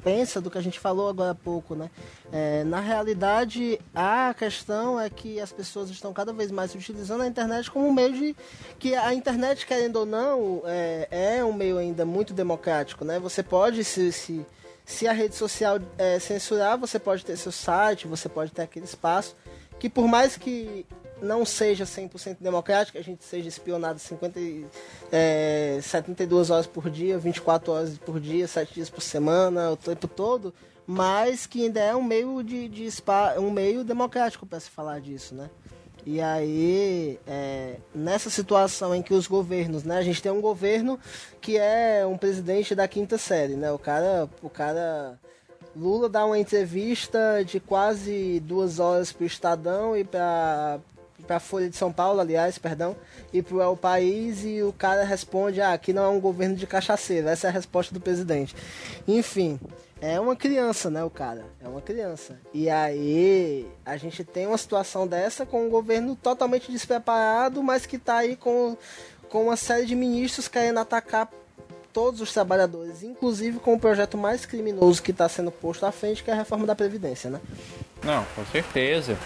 pensa 0.03 0.41
do 0.41 0.49
que 0.49 0.57
a 0.57 0.61
gente 0.61 0.79
falou 0.79 1.09
agora 1.09 1.31
há 1.31 1.35
pouco, 1.35 1.75
né? 1.75 1.89
É, 2.31 2.63
na 2.63 2.79
realidade, 2.79 3.79
a 3.93 4.33
questão 4.33 4.99
é 4.99 5.09
que 5.09 5.39
as 5.39 5.51
pessoas 5.51 5.89
estão 5.89 6.13
cada 6.13 6.33
vez 6.33 6.51
mais 6.51 6.73
utilizando 6.73 7.21
a 7.21 7.27
internet 7.27 7.69
como 7.69 7.87
um 7.87 7.93
meio 7.93 8.13
de 8.13 8.35
que 8.79 8.95
a 8.95 9.13
internet, 9.13 9.65
querendo 9.65 9.97
ou 9.97 10.05
não, 10.05 10.61
é, 10.65 11.37
é 11.37 11.45
um 11.45 11.53
meio 11.53 11.77
ainda 11.77 12.05
muito 12.05 12.33
democrático, 12.33 13.05
né? 13.05 13.19
Você 13.19 13.43
pode 13.43 13.83
se, 13.83 14.11
se 14.11 14.45
se 14.83 15.07
a 15.07 15.13
rede 15.13 15.35
social 15.35 15.79
é, 15.97 16.19
censurar, 16.19 16.77
você 16.77 16.99
pode 16.99 17.23
ter 17.23 17.37
seu 17.37 17.51
site, 17.51 18.07
você 18.07 18.27
pode 18.27 18.51
ter 18.51 18.63
aquele 18.63 18.85
espaço 18.85 19.35
que 19.79 19.89
por 19.89 20.07
mais 20.07 20.37
que 20.37 20.85
não 21.21 21.45
seja 21.45 21.85
100% 21.85 22.37
democrático, 22.39 22.97
a 22.97 23.01
gente 23.01 23.23
seja 23.23 23.47
espionado 23.47 23.99
50, 23.99 24.39
é, 25.11 25.79
72 25.81 26.49
horas 26.49 26.67
por 26.67 26.89
dia, 26.89 27.17
24 27.17 27.71
horas 27.71 27.97
por 27.97 28.19
dia, 28.19 28.47
7 28.47 28.73
dias 28.73 28.89
por 28.89 29.01
semana, 29.01 29.71
o 29.71 29.77
tempo 29.77 30.07
todo, 30.07 30.53
mas 30.85 31.45
que 31.45 31.63
ainda 31.63 31.79
é 31.79 31.95
um 31.95 32.03
meio 32.03 32.41
de, 32.43 32.67
de 32.67 32.89
um 33.37 33.51
meio 33.51 33.83
democrático 33.83 34.45
para 34.45 34.59
se 34.59 34.69
falar 34.69 34.99
disso, 34.99 35.35
né? 35.35 35.49
E 36.03 36.19
aí, 36.19 37.19
é, 37.27 37.75
nessa 37.93 38.29
situação 38.29 38.95
em 38.95 39.03
que 39.03 39.13
os 39.13 39.27
governos, 39.27 39.83
né? 39.83 39.97
A 39.97 40.01
gente 40.01 40.21
tem 40.21 40.31
um 40.31 40.41
governo 40.41 40.99
que 41.39 41.57
é 41.57 42.03
um 42.05 42.17
presidente 42.17 42.73
da 42.73 42.87
quinta 42.87 43.19
série, 43.19 43.55
né? 43.55 43.71
O 43.71 43.77
cara, 43.77 44.27
o 44.41 44.49
cara 44.49 45.19
Lula 45.75 46.09
dá 46.09 46.25
uma 46.25 46.39
entrevista 46.39 47.43
de 47.45 47.59
quase 47.59 48.39
duas 48.39 48.79
horas 48.79 49.11
para 49.11 49.23
o 49.23 49.27
Estadão 49.27 49.95
e 49.95 50.03
para 50.03 50.79
para 51.21 51.37
a 51.37 51.39
Folha 51.39 51.69
de 51.69 51.75
São 51.75 51.91
Paulo, 51.91 52.19
aliás, 52.19 52.57
perdão, 52.57 52.95
e 53.31 53.41
para 53.41 53.69
o 53.69 53.77
país 53.77 54.43
e 54.43 54.61
o 54.63 54.73
cara 54.73 55.03
responde: 55.03 55.61
ah, 55.61 55.73
aqui 55.73 55.93
não 55.93 56.03
é 56.03 56.07
um 56.09 56.19
governo 56.19 56.55
de 56.55 56.67
cachaceiro. 56.67 57.27
Essa 57.27 57.47
é 57.47 57.49
a 57.49 57.53
resposta 57.53 57.93
do 57.93 57.99
presidente. 57.99 58.55
Enfim, 59.07 59.59
é 60.01 60.19
uma 60.19 60.35
criança, 60.35 60.89
né, 60.89 61.03
o 61.03 61.09
cara? 61.09 61.45
É 61.63 61.67
uma 61.67 61.81
criança. 61.81 62.39
E 62.53 62.69
aí 62.69 63.67
a 63.85 63.95
gente 63.97 64.23
tem 64.23 64.47
uma 64.47 64.57
situação 64.57 65.07
dessa 65.07 65.45
com 65.45 65.67
um 65.67 65.69
governo 65.69 66.15
totalmente 66.15 66.71
despreparado, 66.71 67.61
mas 67.61 67.85
que 67.85 67.97
está 67.97 68.17
aí 68.17 68.35
com, 68.35 68.75
com 69.29 69.43
uma 69.43 69.55
série 69.55 69.85
de 69.85 69.95
ministros 69.95 70.47
querendo 70.47 70.79
atacar 70.79 71.29
todos 71.93 72.21
os 72.21 72.33
trabalhadores, 72.33 73.03
inclusive 73.03 73.59
com 73.59 73.73
o 73.75 73.79
projeto 73.79 74.17
mais 74.17 74.45
criminoso 74.45 75.03
que 75.03 75.11
está 75.11 75.27
sendo 75.29 75.51
posto 75.51 75.85
à 75.85 75.91
frente, 75.91 76.23
que 76.23 76.31
é 76.31 76.33
a 76.33 76.37
reforma 76.37 76.65
da 76.65 76.75
Previdência, 76.75 77.29
né? 77.29 77.39
Não, 78.03 78.25
com 78.35 78.45
certeza. 78.45 79.17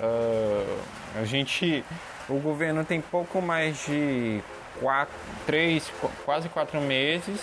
Uh, 0.00 1.03
a 1.14 1.24
gente, 1.24 1.84
o 2.28 2.38
governo 2.38 2.84
tem 2.84 3.00
pouco 3.00 3.40
mais 3.40 3.84
de 3.86 4.42
quatro, 4.80 5.14
três, 5.46 5.90
quase 6.24 6.48
quatro 6.48 6.80
meses, 6.80 7.40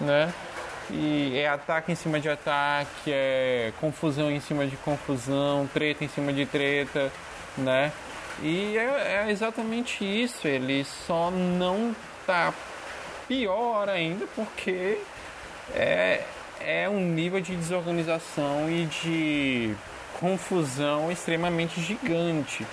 né? 0.00 0.32
E 0.90 1.38
é 1.38 1.48
ataque 1.48 1.92
em 1.92 1.94
cima 1.94 2.20
de 2.20 2.28
ataque, 2.28 3.10
é 3.10 3.72
confusão 3.80 4.30
em 4.30 4.40
cima 4.40 4.66
de 4.66 4.76
confusão, 4.76 5.68
treta 5.72 6.04
em 6.04 6.08
cima 6.08 6.32
de 6.32 6.44
treta, 6.44 7.10
né? 7.56 7.92
E 8.42 8.76
é, 8.76 9.24
é 9.26 9.30
exatamente 9.30 10.04
isso. 10.04 10.46
Ele 10.46 10.84
só 10.84 11.30
não 11.30 11.94
tá 12.26 12.52
pior 13.26 13.88
ainda 13.88 14.26
porque 14.34 14.98
é, 15.74 16.22
é 16.60 16.88
um 16.88 17.00
nível 17.00 17.40
de 17.40 17.56
desorganização 17.56 18.68
e 18.70 18.86
de 18.86 19.74
confusão 20.20 21.10
extremamente 21.10 21.80
gigante, 21.80 22.66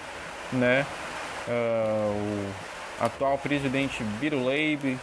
né? 0.51 0.85
Uh, 1.47 2.51
o 3.01 3.05
atual 3.05 3.37
presidente 3.37 4.03
Biruleib, 4.03 4.97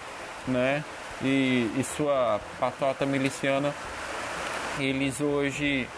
né? 0.47 0.85
E, 1.23 1.71
e 1.77 1.85
sua 1.97 2.41
patota 2.61 3.05
miliciana, 3.05 3.75
eles 4.79 5.21
hoje 5.21 5.89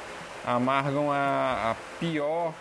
amargam 0.46 1.12
a, 1.12 1.72
a 1.72 1.76
pior 1.98 2.54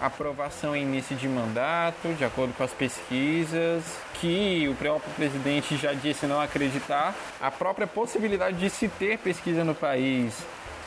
aprovação 0.00 0.74
em 0.74 0.82
início 0.82 1.14
de 1.14 1.28
mandato, 1.28 2.12
de 2.14 2.24
acordo 2.24 2.52
com 2.54 2.64
as 2.64 2.72
pesquisas, 2.72 3.84
que 4.14 4.68
o 4.68 4.74
próprio 4.74 5.12
presidente 5.14 5.76
já 5.76 5.92
disse 5.92 6.26
não 6.26 6.40
acreditar. 6.40 7.14
A 7.40 7.50
própria 7.50 7.86
possibilidade 7.86 8.58
de 8.58 8.68
se 8.68 8.88
ter 8.88 9.18
pesquisa 9.18 9.64
no 9.64 9.74
país, 9.74 10.34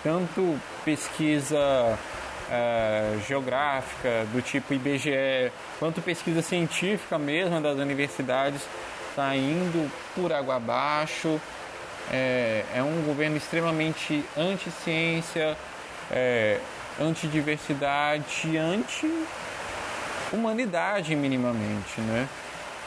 tanto 0.04 0.60
pesquisa 0.84 1.98
uh, 2.50 3.20
geográfica 3.28 4.26
do 4.32 4.42
tipo 4.42 4.74
IBGE, 4.74 5.52
quanto 5.80 6.02
pesquisa 6.02 6.42
científica 6.42 7.18
mesmo 7.18 7.62
das 7.62 7.78
universidades, 7.78 8.62
está 9.10 9.34
indo 9.36 9.90
por 10.14 10.34
água 10.34 10.56
abaixo. 10.56 11.42
É, 12.12 12.64
é 12.76 12.84
um 12.84 13.02
governo 13.04 13.36
extremamente 13.36 14.24
anti-ciência, 14.38 15.58
é, 16.12 16.60
antidiversidade, 17.00 18.56
anti-humanidade 18.56 21.16
minimamente, 21.16 22.00
né? 22.02 22.30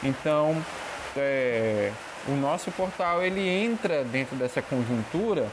Então, 0.05 0.65
é, 1.17 1.91
o 2.29 2.33
nosso 2.33 2.71
portal 2.71 3.21
ele 3.23 3.49
entra 3.49 4.05
dentro 4.05 4.37
dessa 4.37 4.63
conjuntura 4.63 5.49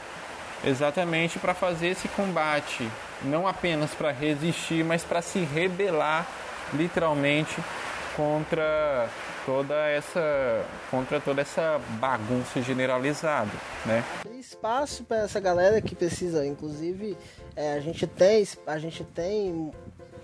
exatamente 0.64 1.38
para 1.38 1.54
fazer 1.54 1.88
esse 1.88 2.08
combate, 2.08 2.88
não 3.22 3.46
apenas 3.46 3.92
para 3.94 4.10
resistir, 4.10 4.84
mas 4.84 5.02
para 5.02 5.22
se 5.22 5.40
rebelar 5.40 6.26
literalmente 6.72 7.56
contra 8.16 9.08
toda 9.44 9.74
essa 9.88 10.64
contra 10.90 11.20
toda 11.20 11.42
essa 11.42 11.80
bagunça 12.00 12.60
generalizada, 12.60 13.52
né? 13.84 14.02
Tem 14.22 14.40
espaço 14.40 15.04
para 15.04 15.18
essa 15.18 15.38
galera 15.38 15.80
que 15.80 15.94
precisa, 15.94 16.44
inclusive 16.44 17.16
é, 17.54 17.74
a 17.74 17.80
gente 17.80 18.06
tem 18.06 18.44
a 18.66 18.78
gente 18.78 19.04
tem 19.04 19.70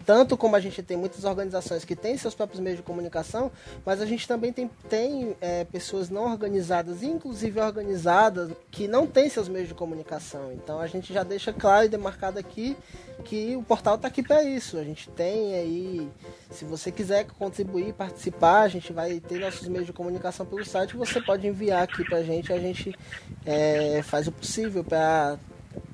tanto 0.05 0.37
como 0.37 0.57
a 0.57 0.61
gente 0.61 0.83
tem 0.83 0.97
muitas 0.97 1.25
organizações 1.25 1.85
que 1.85 1.97
têm 1.97 2.17
seus 2.17 2.35
próprios 2.35 2.61
meios 2.61 2.79
de 2.79 2.83
comunicação, 2.83 3.51
mas 3.85 4.01
a 4.01 4.07
gente 4.07 4.27
também 4.27 4.53
tem, 4.53 4.71
tem 4.89 5.37
é, 5.41 5.65
pessoas 5.65 6.11
não 6.11 6.25
organizadas, 6.25 7.03
inclusive 7.03 7.61
organizadas, 7.61 8.51
que 8.71 8.89
não 8.89 9.07
têm 9.07 9.29
seus 9.29 9.49
meios 9.49 9.69
de 9.69 9.75
comunicação. 9.75 10.53
Então 10.53 10.81
a 10.81 10.87
gente 10.87 11.13
já 11.13 11.23
deixa 11.23 11.53
claro 11.53 11.87
e 11.87 11.89
demarcado 11.89 12.39
aqui 12.39 12.77
que 13.25 13.57
o 13.57 13.63
portal 13.63 13.95
está 13.95 14.09
aqui 14.09 14.23
para 14.23 14.43
isso. 14.43 14.77
A 14.77 14.85
gente 14.85 15.09
tem 15.11 15.55
aí, 15.55 16.11
se 16.51 16.65
você 16.65 16.91
quiser 16.91 17.27
contribuir, 17.39 17.93
participar, 17.95 18.63
a 18.63 18.69
gente 18.69 18.93
vai 18.93 19.21
ter 19.21 19.39
nossos 19.39 19.69
meios 19.69 19.87
de 19.87 19.93
comunicação 19.93 20.45
pelo 20.45 20.65
site. 20.65 20.97
Você 20.97 21.21
pode 21.21 21.47
enviar 21.47 21.83
aqui 21.83 22.05
para 22.05 22.19
a 22.19 22.23
gente, 22.23 22.53
a 22.53 22.59
gente 22.59 22.95
é, 23.47 24.03
faz 24.03 24.27
o 24.27 24.33
possível 24.33 24.83
para 24.85 25.39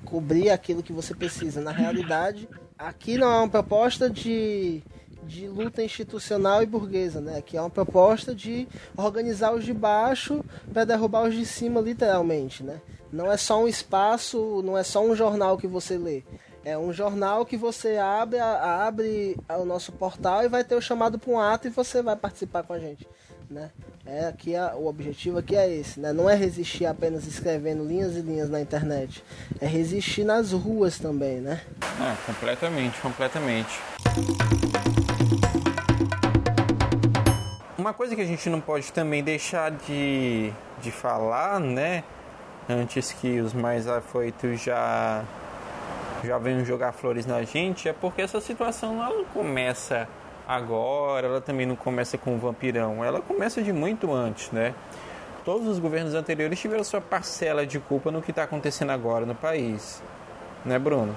cobrir 0.05 0.51
aquilo 0.51 0.83
que 0.83 0.93
você 0.93 1.15
precisa. 1.15 1.61
Na 1.61 1.71
realidade, 1.71 2.49
aqui 2.79 3.19
não 3.19 3.27
é 3.27 3.39
uma 3.41 3.49
proposta 3.49 4.09
de, 4.09 4.83
de 5.25 5.49
luta 5.49 5.83
institucional 5.83 6.63
e 6.63 6.67
burguesa, 6.67 7.21
né? 7.21 7.39
Aqui 7.39 7.57
é 7.57 7.61
uma 7.61 7.69
proposta 7.69 8.35
de 8.35 8.69
organizar 8.97 9.53
os 9.53 9.65
de 9.65 9.75
baixo 9.75 10.45
para 10.73 10.85
derrubar 10.85 11.29
os 11.29 11.35
de 11.35 11.45
cima, 11.45 11.81
literalmente, 11.81 12.63
né? 12.63 12.81
Não 13.13 13.31
é 13.31 13.37
só 13.37 13.63
um 13.63 13.67
espaço, 13.67 14.63
não 14.63 14.79
é 14.79 14.83
só 14.83 15.05
um 15.05 15.17
jornal 15.17 15.59
que 15.59 15.67
você 15.67 15.99
lê. 15.99 16.23
É 16.65 16.77
um 16.77 16.93
jornal 16.93 17.47
que 17.47 17.57
você 17.57 17.97
abre, 17.97 18.39
abre 18.39 19.37
o 19.49 19.65
nosso 19.65 19.91
portal 19.93 20.45
e 20.45 20.49
vai 20.49 20.63
ter 20.63 20.75
o 20.75 20.83
chamado 20.83 21.19
para 21.19 21.31
um 21.31 21.41
ato 21.41 21.67
e 21.67 21.71
você 21.71 22.03
vai 22.03 22.15
participar 22.15 22.63
com 22.63 22.75
a 22.75 22.79
gente 22.79 23.07
né? 23.51 23.71
É 24.07 24.27
aqui 24.27 24.55
a, 24.57 24.75
o 24.75 24.87
objetivo 24.87 25.39
aqui 25.39 25.57
é 25.57 25.69
esse, 25.73 26.01
né? 26.01 26.13
Não 26.13 26.29
é 26.29 26.35
resistir 26.35 26.87
apenas 26.87 27.27
escrevendo 27.27 27.85
linhas 27.85 28.17
e 28.17 28.21
linhas 28.21 28.51
na 28.51 28.61
internet, 28.61 29.23
é 29.61 29.67
resistir 29.67 30.25
nas 30.25 30.53
ruas 30.53 30.99
também, 30.99 31.41
né? 31.41 31.61
É, 32.01 32.27
completamente, 32.27 33.01
completamente. 33.01 33.81
uma 37.89 37.95
coisa 37.95 38.15
que 38.15 38.21
a 38.21 38.27
gente 38.27 38.51
não 38.51 38.61
pode 38.61 38.93
também 38.93 39.25
deixar 39.25 39.71
de, 39.71 40.53
de 40.83 40.91
falar, 40.91 41.59
né? 41.59 42.05
Antes 42.69 43.13
que 43.13 43.41
os 43.41 43.55
mais 43.55 43.89
afoitos 43.89 44.61
já 44.61 45.25
já 46.23 46.37
venham 46.37 46.65
jogar 46.67 46.93
flores 46.93 47.25
na 47.25 47.43
gente, 47.45 47.89
é 47.89 47.93
porque 47.95 48.21
essa 48.21 48.43
situação 48.43 49.03
ela 49.03 49.25
começa 49.33 50.07
agora, 50.49 51.27
ela 51.27 51.41
também 51.43 51.67
não 51.67 51.77
começa 51.77 52.17
com 52.17 52.35
o 52.35 52.39
vampirão, 52.39 53.05
ela 53.05 53.21
começa 53.21 53.63
de 53.63 53.71
muito 53.71 54.11
antes, 54.11 54.51
né? 54.51 54.75
Todos 55.45 55.69
os 55.69 55.79
governos 55.79 56.15
anteriores 56.15 56.59
tiveram 56.59 56.83
sua 56.83 57.03
parcela 57.03 57.67
de 57.67 57.79
culpa 57.79 58.11
no 58.11 58.23
que 58.23 58.31
está 58.31 58.45
acontecendo 58.45 58.91
agora 58.91 59.27
no 59.27 59.35
país, 59.35 60.03
né, 60.65 60.79
Bruno? 60.79 61.15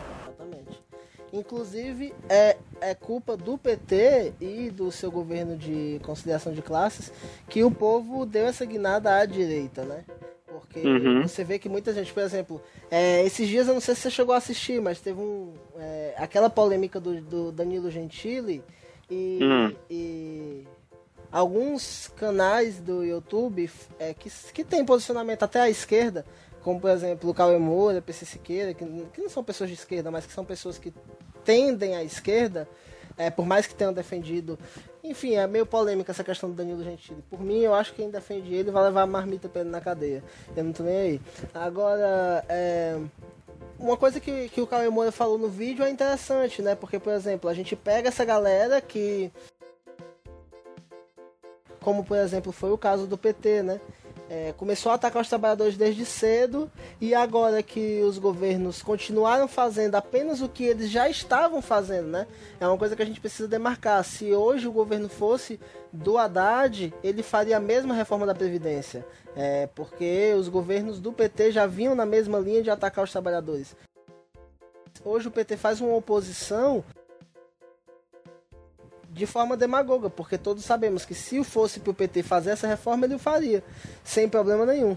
Inclusive, 1.31 2.13
é, 2.27 2.57
é 2.81 2.93
culpa 2.93 3.37
do 3.37 3.57
PT 3.57 4.33
e 4.41 4.69
do 4.69 4.91
seu 4.91 5.09
governo 5.09 5.55
de 5.55 6.01
conciliação 6.03 6.51
de 6.51 6.61
classes 6.61 7.09
que 7.47 7.63
o 7.63 7.71
povo 7.71 8.25
deu 8.25 8.47
essa 8.47 8.65
guinada 8.65 9.15
à 9.15 9.25
direita, 9.25 9.83
né? 9.85 10.03
Porque 10.45 10.85
uhum. 10.85 11.21
você 11.21 11.45
vê 11.45 11.57
que 11.57 11.69
muita 11.69 11.93
gente, 11.93 12.11
por 12.11 12.21
exemplo, 12.21 12.61
é, 12.89 13.23
esses 13.25 13.47
dias 13.47 13.65
eu 13.69 13.73
não 13.73 13.79
sei 13.79 13.95
se 13.95 14.01
você 14.01 14.11
chegou 14.11 14.35
a 14.35 14.39
assistir, 14.39 14.81
mas 14.81 14.99
teve 14.99 15.21
um. 15.21 15.53
É, 15.79 16.15
aquela 16.17 16.49
polêmica 16.49 16.99
do, 16.99 17.21
do 17.21 17.51
Danilo 17.53 17.89
Gentili 17.89 18.61
e, 19.11 19.39
uhum. 19.41 19.75
e, 19.89 20.67
alguns 21.31 22.07
canais 22.15 22.79
do 22.79 23.03
YouTube 23.03 23.69
é, 23.99 24.13
que, 24.13 24.31
que 24.53 24.63
tem 24.63 24.83
posicionamento 24.83 25.43
até 25.43 25.61
à 25.61 25.69
esquerda 25.69 26.25
como 26.63 26.79
por 26.79 26.89
exemplo 26.89 27.29
o 27.29 27.33
Cauê 27.33 27.57
Moura, 27.57 28.01
PC 28.01 28.25
Siqueira, 28.25 28.73
que, 28.73 28.85
que 28.85 29.21
não 29.21 29.29
são 29.29 29.43
pessoas 29.43 29.69
de 29.69 29.75
esquerda, 29.75 30.11
mas 30.11 30.25
que 30.25 30.33
são 30.33 30.45
pessoas 30.45 30.77
que 30.77 30.93
tendem 31.43 31.95
à 31.95 32.03
esquerda, 32.03 32.67
é, 33.17 33.29
por 33.29 33.45
mais 33.45 33.67
que 33.67 33.75
tenham 33.75 33.91
defendido. 33.91 34.57
Enfim, 35.03 35.35
é 35.35 35.45
meio 35.47 35.65
polêmica 35.65 36.11
essa 36.11 36.23
questão 36.23 36.49
do 36.49 36.55
Danilo 36.55 36.83
Gentili. 36.83 37.23
Por 37.29 37.41
mim, 37.41 37.59
eu 37.59 37.73
acho 37.73 37.91
que 37.91 38.01
quem 38.01 38.11
defende 38.11 38.53
ele 38.53 38.71
vai 38.71 38.83
levar 38.83 39.01
a 39.01 39.07
marmita 39.07 39.49
pra 39.49 39.61
ele 39.61 39.69
na 39.69 39.81
cadeia. 39.81 40.23
Eu 40.55 40.63
não 40.63 40.71
tô 40.71 40.83
nem 40.83 40.95
aí. 40.95 41.21
Agora, 41.53 42.45
é, 42.47 42.99
uma 43.81 43.97
coisa 43.97 44.19
que, 44.19 44.49
que 44.49 44.61
o 44.61 44.67
Cauê 44.67 44.89
Moura 44.89 45.11
falou 45.11 45.37
no 45.37 45.49
vídeo 45.49 45.83
é 45.83 45.89
interessante, 45.89 46.61
né? 46.61 46.75
Porque, 46.75 46.99
por 46.99 47.11
exemplo, 47.13 47.49
a 47.49 47.53
gente 47.53 47.75
pega 47.75 48.09
essa 48.09 48.23
galera 48.23 48.79
que. 48.79 49.31
Como, 51.81 52.03
por 52.03 52.17
exemplo, 52.17 52.51
foi 52.51 52.71
o 52.71 52.77
caso 52.77 53.07
do 53.07 53.17
PT, 53.17 53.63
né? 53.63 53.81
É, 54.31 54.53
começou 54.53 54.93
a 54.93 54.95
atacar 54.95 55.21
os 55.21 55.27
trabalhadores 55.27 55.75
desde 55.75 56.05
cedo 56.05 56.71
e 57.01 57.13
agora 57.13 57.61
que 57.61 57.99
os 58.01 58.17
governos 58.17 58.81
continuaram 58.81 59.45
fazendo 59.45 59.95
apenas 59.95 60.41
o 60.41 60.47
que 60.47 60.63
eles 60.63 60.89
já 60.89 61.09
estavam 61.09 61.61
fazendo, 61.61 62.07
né? 62.07 62.25
É 62.57 62.65
uma 62.65 62.77
coisa 62.77 62.95
que 62.95 63.01
a 63.01 63.05
gente 63.05 63.19
precisa 63.19 63.45
demarcar. 63.45 64.01
Se 64.05 64.31
hoje 64.33 64.69
o 64.69 64.71
governo 64.71 65.09
fosse 65.09 65.59
do 65.91 66.17
Haddad, 66.17 66.93
ele 67.03 67.21
faria 67.21 67.57
a 67.57 67.59
mesma 67.59 67.93
reforma 67.93 68.25
da 68.25 68.33
Previdência. 68.33 69.05
É, 69.35 69.67
porque 69.75 70.33
os 70.37 70.47
governos 70.47 71.01
do 71.01 71.11
PT 71.11 71.51
já 71.51 71.65
vinham 71.65 71.93
na 71.93 72.05
mesma 72.05 72.39
linha 72.39 72.63
de 72.63 72.69
atacar 72.69 73.03
os 73.03 73.11
trabalhadores. 73.11 73.75
Hoje 75.03 75.27
o 75.27 75.31
PT 75.31 75.57
faz 75.57 75.81
uma 75.81 75.93
oposição 75.93 76.85
de 79.13 79.25
forma 79.25 79.57
demagoga, 79.57 80.09
porque 80.09 80.37
todos 80.37 80.63
sabemos 80.63 81.05
que 81.05 81.13
se 81.13 81.43
fosse 81.43 81.79
para 81.79 81.91
o 81.91 81.93
PT 81.93 82.23
fazer 82.23 82.51
essa 82.51 82.67
reforma, 82.67 83.05
ele 83.05 83.15
o 83.15 83.19
faria, 83.19 83.63
sem 84.03 84.29
problema 84.29 84.65
nenhum. 84.65 84.95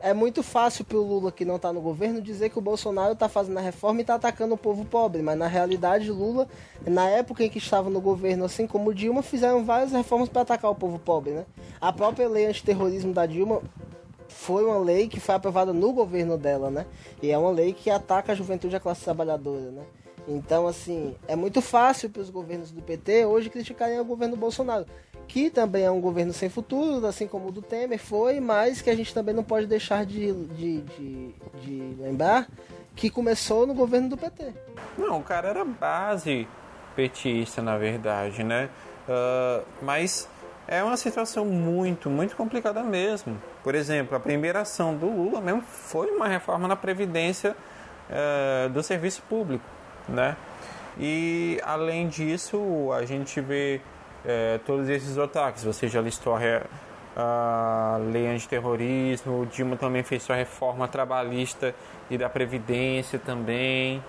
É 0.00 0.12
muito 0.12 0.42
fácil 0.42 0.84
para 0.84 0.96
o 0.96 1.02
Lula, 1.02 1.30
que 1.30 1.44
não 1.44 1.56
está 1.56 1.72
no 1.72 1.80
governo, 1.80 2.20
dizer 2.20 2.50
que 2.50 2.58
o 2.58 2.62
Bolsonaro 2.62 3.12
está 3.12 3.28
fazendo 3.28 3.58
a 3.58 3.60
reforma 3.60 4.00
e 4.00 4.02
está 4.02 4.16
atacando 4.16 4.54
o 4.54 4.58
povo 4.58 4.84
pobre, 4.84 5.22
mas 5.22 5.38
na 5.38 5.46
realidade, 5.46 6.10
Lula, 6.10 6.48
na 6.84 7.08
época 7.08 7.44
em 7.44 7.48
que 7.48 7.58
estava 7.58 7.88
no 7.88 8.00
governo, 8.00 8.44
assim 8.44 8.66
como 8.66 8.92
Dilma, 8.92 9.22
fizeram 9.22 9.64
várias 9.64 9.92
reformas 9.92 10.28
para 10.28 10.42
atacar 10.42 10.70
o 10.70 10.74
povo 10.74 10.98
pobre. 10.98 11.30
Né? 11.30 11.46
A 11.80 11.92
própria 11.92 12.28
lei 12.28 12.46
antiterrorismo 12.46 13.12
da 13.12 13.26
Dilma 13.26 13.62
foi 14.26 14.64
uma 14.64 14.78
lei 14.78 15.06
que 15.06 15.20
foi 15.20 15.36
aprovada 15.36 15.72
no 15.72 15.92
governo 15.92 16.36
dela, 16.36 16.70
né? 16.70 16.86
E 17.22 17.30
é 17.30 17.38
uma 17.38 17.50
lei 17.50 17.72
que 17.72 17.90
ataca 17.90 18.32
a 18.32 18.34
juventude 18.34 18.74
e 18.74 18.76
a 18.76 18.80
classe 18.80 19.04
trabalhadora, 19.04 19.70
né? 19.70 19.82
Então, 20.26 20.66
assim, 20.66 21.16
é 21.26 21.34
muito 21.34 21.60
fácil 21.60 22.08
para 22.08 22.22
os 22.22 22.30
governos 22.30 22.70
do 22.70 22.80
PT 22.80 23.26
hoje 23.26 23.50
criticarem 23.50 23.98
o 23.98 24.04
governo 24.04 24.36
Bolsonaro, 24.36 24.86
que 25.26 25.50
também 25.50 25.84
é 25.84 25.90
um 25.90 26.00
governo 26.00 26.32
sem 26.32 26.48
futuro, 26.48 27.06
assim 27.06 27.26
como 27.26 27.48
o 27.48 27.52
do 27.52 27.62
Temer 27.62 27.98
foi, 27.98 28.38
mas 28.38 28.80
que 28.80 28.90
a 28.90 28.96
gente 28.96 29.12
também 29.12 29.34
não 29.34 29.42
pode 29.42 29.66
deixar 29.66 30.06
de, 30.06 30.32
de, 30.32 30.80
de, 30.80 31.34
de 31.60 31.96
lembrar 32.00 32.48
que 32.94 33.10
começou 33.10 33.66
no 33.66 33.74
governo 33.74 34.10
do 34.10 34.16
PT. 34.16 34.52
Não, 34.96 35.18
o 35.18 35.22
cara 35.22 35.48
era 35.48 35.64
base 35.64 36.46
petista, 36.94 37.62
na 37.62 37.78
verdade, 37.78 38.44
né? 38.44 38.68
Uh, 39.08 39.64
mas 39.80 40.28
é 40.68 40.84
uma 40.84 40.96
situação 40.96 41.44
muito, 41.44 42.08
muito 42.10 42.36
complicada 42.36 42.82
mesmo. 42.82 43.40
Por 43.64 43.74
exemplo, 43.74 44.16
a 44.16 44.20
primeira 44.20 44.60
ação 44.60 44.94
do 44.94 45.06
Lula 45.06 45.40
mesmo 45.40 45.62
foi 45.62 46.10
uma 46.10 46.28
reforma 46.28 46.68
na 46.68 46.76
Previdência 46.76 47.56
uh, 48.10 48.68
do 48.68 48.82
serviço 48.82 49.22
público 49.22 49.64
né? 50.08 50.36
E 50.98 51.60
além 51.64 52.08
disso, 52.08 52.90
a 52.92 53.04
gente 53.04 53.40
vê 53.40 53.80
é, 54.24 54.58
todos 54.64 54.88
esses 54.88 55.18
ataques. 55.18 55.64
Você 55.64 55.88
já 55.88 56.00
listou 56.00 56.34
a, 56.36 56.62
a 57.16 57.98
lei 58.10 58.26
antiterrorismo, 58.26 59.40
o 59.40 59.46
Dilma 59.46 59.76
também 59.76 60.02
fez 60.02 60.22
sua 60.22 60.36
reforma 60.36 60.86
trabalhista 60.88 61.74
e 62.10 62.18
da 62.18 62.28
Previdência 62.28 63.18
também. 63.18 64.02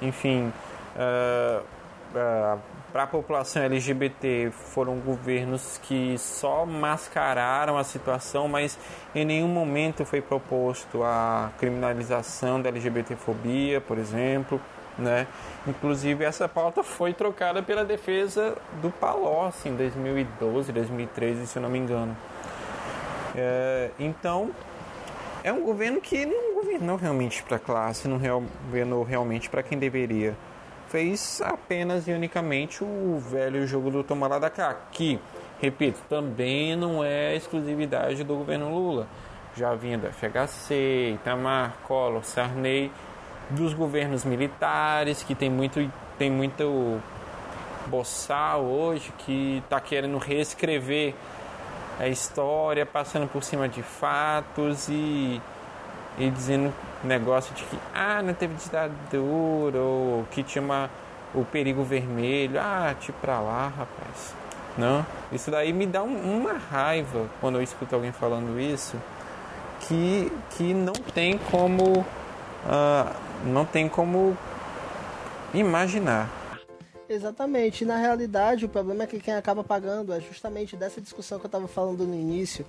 Enfim, 0.00 0.50
uh, 0.96 1.62
uh, 1.62 2.58
para 2.90 3.04
a 3.04 3.06
população 3.06 3.62
LGBT 3.62 4.50
foram 4.50 4.98
governos 4.98 5.78
que 5.82 6.16
só 6.18 6.66
mascararam 6.66 7.78
a 7.78 7.84
situação, 7.84 8.48
mas 8.48 8.78
em 9.14 9.24
nenhum 9.24 9.48
momento 9.48 10.04
foi 10.04 10.20
proposto 10.20 11.04
a 11.04 11.50
criminalização 11.58 12.60
da 12.60 12.68
LGBTfobia, 12.68 13.80
por 13.80 13.98
exemplo. 13.98 14.60
Né? 15.00 15.26
Inclusive 15.66 16.24
essa 16.24 16.46
pauta 16.46 16.82
foi 16.82 17.14
trocada 17.14 17.62
pela 17.62 17.84
defesa 17.84 18.54
do 18.82 18.90
Palocci 18.90 19.70
em 19.70 19.74
2012, 19.74 20.72
2013, 20.72 21.46
se 21.46 21.56
eu 21.56 21.62
não 21.62 21.70
me 21.70 21.78
engano. 21.78 22.14
É, 23.34 23.90
então 23.98 24.50
é 25.42 25.50
um 25.50 25.62
governo 25.62 26.00
que 26.00 26.26
não 26.26 26.54
governou 26.54 26.96
realmente 26.96 27.42
para 27.42 27.56
a 27.56 27.58
classe, 27.58 28.06
não 28.06 28.18
governou 28.66 29.02
realmente 29.02 29.48
para 29.48 29.62
quem 29.62 29.78
deveria. 29.78 30.36
Fez 30.88 31.40
apenas 31.40 32.06
e 32.06 32.12
unicamente 32.12 32.84
o 32.84 33.18
velho 33.18 33.66
jogo 33.66 33.90
do 33.90 34.04
tomar 34.04 34.26
lá 34.26 34.38
da 34.38 34.50
cá, 34.50 34.76
que, 34.92 35.18
repito, 35.60 36.00
também 36.08 36.76
não 36.76 37.02
é 37.02 37.34
exclusividade 37.36 38.22
do 38.22 38.34
governo 38.34 38.74
Lula. 38.74 39.06
Já 39.56 39.74
vinha 39.74 39.96
do 39.96 40.08
FHC, 40.08 41.12
Itamar, 41.14 41.76
Collor, 41.86 42.24
Sarney 42.24 42.92
dos 43.50 43.74
governos 43.74 44.24
militares, 44.24 45.22
que 45.22 45.34
tem 45.34 45.50
muito, 45.50 45.90
tem 46.18 46.30
muito 46.30 47.00
boçal 47.86 48.62
hoje, 48.62 49.12
que 49.18 49.62
está 49.64 49.80
querendo 49.80 50.18
reescrever 50.18 51.14
a 51.98 52.08
história, 52.08 52.86
passando 52.86 53.28
por 53.28 53.42
cima 53.42 53.68
de 53.68 53.82
fatos 53.82 54.88
e, 54.88 55.40
e 56.18 56.30
dizendo 56.30 56.72
negócio 57.04 57.54
de 57.54 57.62
que 57.64 57.78
ah, 57.94 58.22
não 58.22 58.32
teve 58.32 58.54
ditadura, 58.54 59.78
ou 59.78 60.24
que 60.30 60.42
tinha 60.42 60.62
uma, 60.62 60.88
o 61.34 61.44
perigo 61.44 61.82
vermelho. 61.82 62.58
Ah, 62.60 62.94
tipo 62.98 63.18
pra 63.20 63.40
lá, 63.40 63.68
rapaz. 63.68 64.34
Não, 64.78 65.04
isso 65.32 65.50
daí 65.50 65.72
me 65.72 65.84
dá 65.84 66.02
um, 66.02 66.38
uma 66.38 66.54
raiva 66.54 67.26
quando 67.40 67.56
eu 67.56 67.62
escuto 67.62 67.94
alguém 67.94 68.12
falando 68.12 68.58
isso, 68.58 68.96
que, 69.80 70.32
que 70.50 70.72
não 70.72 70.92
tem 70.92 71.36
como 71.50 72.00
uh, 72.00 73.14
não 73.44 73.64
tem 73.64 73.88
como 73.88 74.36
imaginar. 75.54 76.40
Exatamente. 77.10 77.82
E 77.82 77.86
na 77.86 77.96
realidade, 77.96 78.64
o 78.64 78.68
problema 78.68 79.02
é 79.02 79.06
que 79.06 79.18
quem 79.18 79.34
acaba 79.34 79.64
pagando 79.64 80.12
é 80.12 80.20
justamente 80.20 80.76
dessa 80.76 81.00
discussão 81.00 81.40
que 81.40 81.44
eu 81.44 81.48
estava 81.48 81.66
falando 81.66 82.06
no 82.06 82.14
início. 82.14 82.64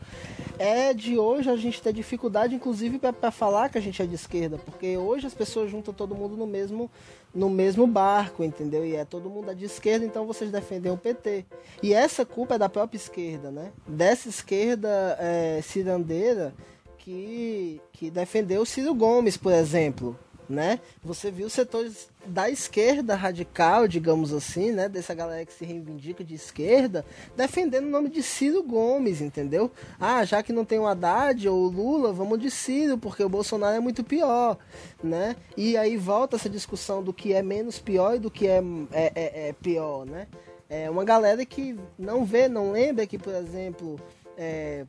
É 0.57 0.95
de 0.95 1.19
hoje 1.19 1.47
a 1.47 1.55
gente 1.55 1.79
ter 1.79 1.93
dificuldade, 1.93 2.55
inclusive, 2.55 2.97
para 2.97 3.29
falar 3.29 3.69
que 3.69 3.77
a 3.77 3.81
gente 3.81 4.01
é 4.01 4.05
de 4.05 4.15
esquerda, 4.15 4.57
porque 4.57 4.97
hoje 4.97 5.27
as 5.27 5.35
pessoas 5.35 5.69
juntam 5.69 5.93
todo 5.93 6.15
mundo 6.15 6.35
no 6.35 6.47
mesmo 6.47 6.89
no 7.33 7.49
mesmo 7.49 7.87
barco, 7.87 8.43
entendeu? 8.43 8.83
E 8.83 8.93
é 8.95 9.05
todo 9.05 9.29
mundo 9.29 9.51
é 9.51 9.53
de 9.53 9.63
esquerda, 9.63 10.03
então 10.03 10.25
vocês 10.25 10.51
defendem 10.51 10.91
o 10.91 10.97
PT. 10.97 11.45
E 11.81 11.93
essa 11.93 12.25
culpa 12.25 12.55
é 12.55 12.57
da 12.57 12.67
própria 12.67 12.97
esquerda, 12.97 13.51
né? 13.51 13.71
Dessa 13.87 14.27
esquerda 14.27 14.89
é, 15.17 15.61
cirandeira 15.61 16.53
que, 16.97 17.79
que 17.93 18.09
defendeu 18.09 18.63
o 18.63 18.65
Ciro 18.65 18.93
Gomes, 18.93 19.37
por 19.37 19.53
exemplo 19.53 20.17
né? 20.51 20.79
Você 21.03 21.31
viu 21.31 21.49
setores 21.49 22.09
da 22.25 22.49
esquerda 22.49 23.15
radical, 23.15 23.87
digamos 23.87 24.33
assim, 24.33 24.71
né? 24.71 24.87
Dessa 24.87 25.13
galera 25.13 25.45
que 25.45 25.53
se 25.53 25.65
reivindica 25.65 26.23
de 26.23 26.35
esquerda, 26.35 27.05
defendendo 27.35 27.85
o 27.85 27.89
nome 27.89 28.09
de 28.09 28.21
Ciro 28.21 28.61
Gomes, 28.61 29.21
entendeu? 29.21 29.71
Ah, 29.99 30.23
já 30.23 30.43
que 30.43 30.53
não 30.53 30.65
tem 30.65 30.77
o 30.77 30.85
Haddad 30.85 31.47
ou 31.47 31.63
o 31.63 31.69
Lula, 31.69 32.13
vamos 32.13 32.39
de 32.39 32.51
Ciro, 32.51 32.97
porque 32.97 33.23
o 33.23 33.29
Bolsonaro 33.29 33.77
é 33.77 33.79
muito 33.79 34.03
pior, 34.03 34.57
né? 35.03 35.35
E 35.57 35.75
aí 35.77 35.97
volta 35.97 36.35
essa 36.35 36.49
discussão 36.49 37.01
do 37.01 37.13
que 37.13 37.33
é 37.33 37.41
menos 37.41 37.79
pior 37.79 38.15
e 38.15 38.19
do 38.19 38.29
que 38.29 38.47
é, 38.47 38.61
é, 38.91 39.11
é, 39.15 39.49
é 39.49 39.53
pior, 39.53 40.05
né? 40.05 40.27
é 40.71 40.89
uma 40.89 41.03
galera 41.03 41.45
que 41.45 41.77
não 41.99 42.23
vê, 42.23 42.47
não 42.47 42.71
lembra 42.71 43.05
que, 43.05 43.17
por 43.17 43.35
exemplo, 43.35 43.99
é, 44.37 44.85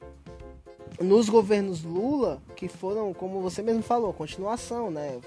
nos 1.00 1.28
governos 1.28 1.82
Lula, 1.82 2.40
que 2.54 2.68
foram, 2.68 3.12
como 3.12 3.40
você 3.40 3.62
mesmo 3.62 3.82
falou, 3.82 4.12
continuação, 4.12 4.92
né? 4.92 5.18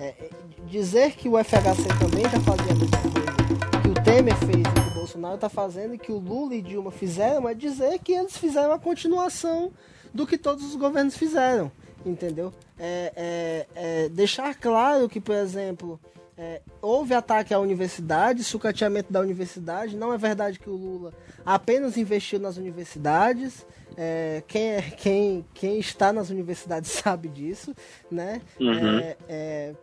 É, 0.00 0.06
é 0.06 0.30
dizer 0.66 1.12
que 1.12 1.28
o 1.28 1.32
FHC 1.42 1.88
também 1.98 2.24
está 2.24 2.40
fazendo 2.40 2.70
a 2.70 2.74
mesma 2.74 2.98
coisa 3.02 3.82
que 3.82 3.88
o 3.88 3.94
Temer 4.02 4.36
fez 4.36 4.58
e 4.58 4.62
que 4.62 4.90
o 4.90 4.94
Bolsonaro 4.94 5.34
está 5.34 5.48
fazendo 5.48 5.94
e 5.94 5.98
que 5.98 6.10
o 6.10 6.18
Lula 6.18 6.54
e 6.54 6.62
Dilma 6.62 6.90
fizeram, 6.90 7.48
é 7.48 7.54
dizer 7.54 7.98
que 7.98 8.12
eles 8.12 8.36
fizeram 8.36 8.72
a 8.72 8.78
continuação 8.78 9.70
do 10.12 10.26
que 10.26 10.38
todos 10.38 10.64
os 10.64 10.74
governos 10.74 11.16
fizeram, 11.16 11.70
entendeu? 12.04 12.52
É, 12.78 13.12
é, 13.14 14.04
é 14.04 14.08
deixar 14.08 14.54
claro 14.54 15.08
que, 15.08 15.20
por 15.20 15.34
exemplo, 15.34 16.00
é, 16.42 16.62
houve 16.80 17.12
ataque 17.12 17.52
à 17.52 17.58
universidade, 17.58 18.42
sucateamento 18.42 19.12
da 19.12 19.20
universidade. 19.20 19.94
Não 19.94 20.10
é 20.10 20.16
verdade 20.16 20.58
que 20.58 20.70
o 20.70 20.74
Lula 20.74 21.12
apenas 21.44 21.98
investiu 21.98 22.40
nas 22.40 22.56
universidades. 22.56 23.66
É, 23.94 24.42
quem, 24.48 24.80
quem, 24.96 25.46
quem 25.52 25.78
está 25.78 26.14
nas 26.14 26.30
universidades 26.30 26.90
sabe 27.04 27.28
disso, 27.28 27.74
né? 28.10 28.40
Uhum. 28.58 28.98
É, 29.00 29.16
é, 29.28 29.74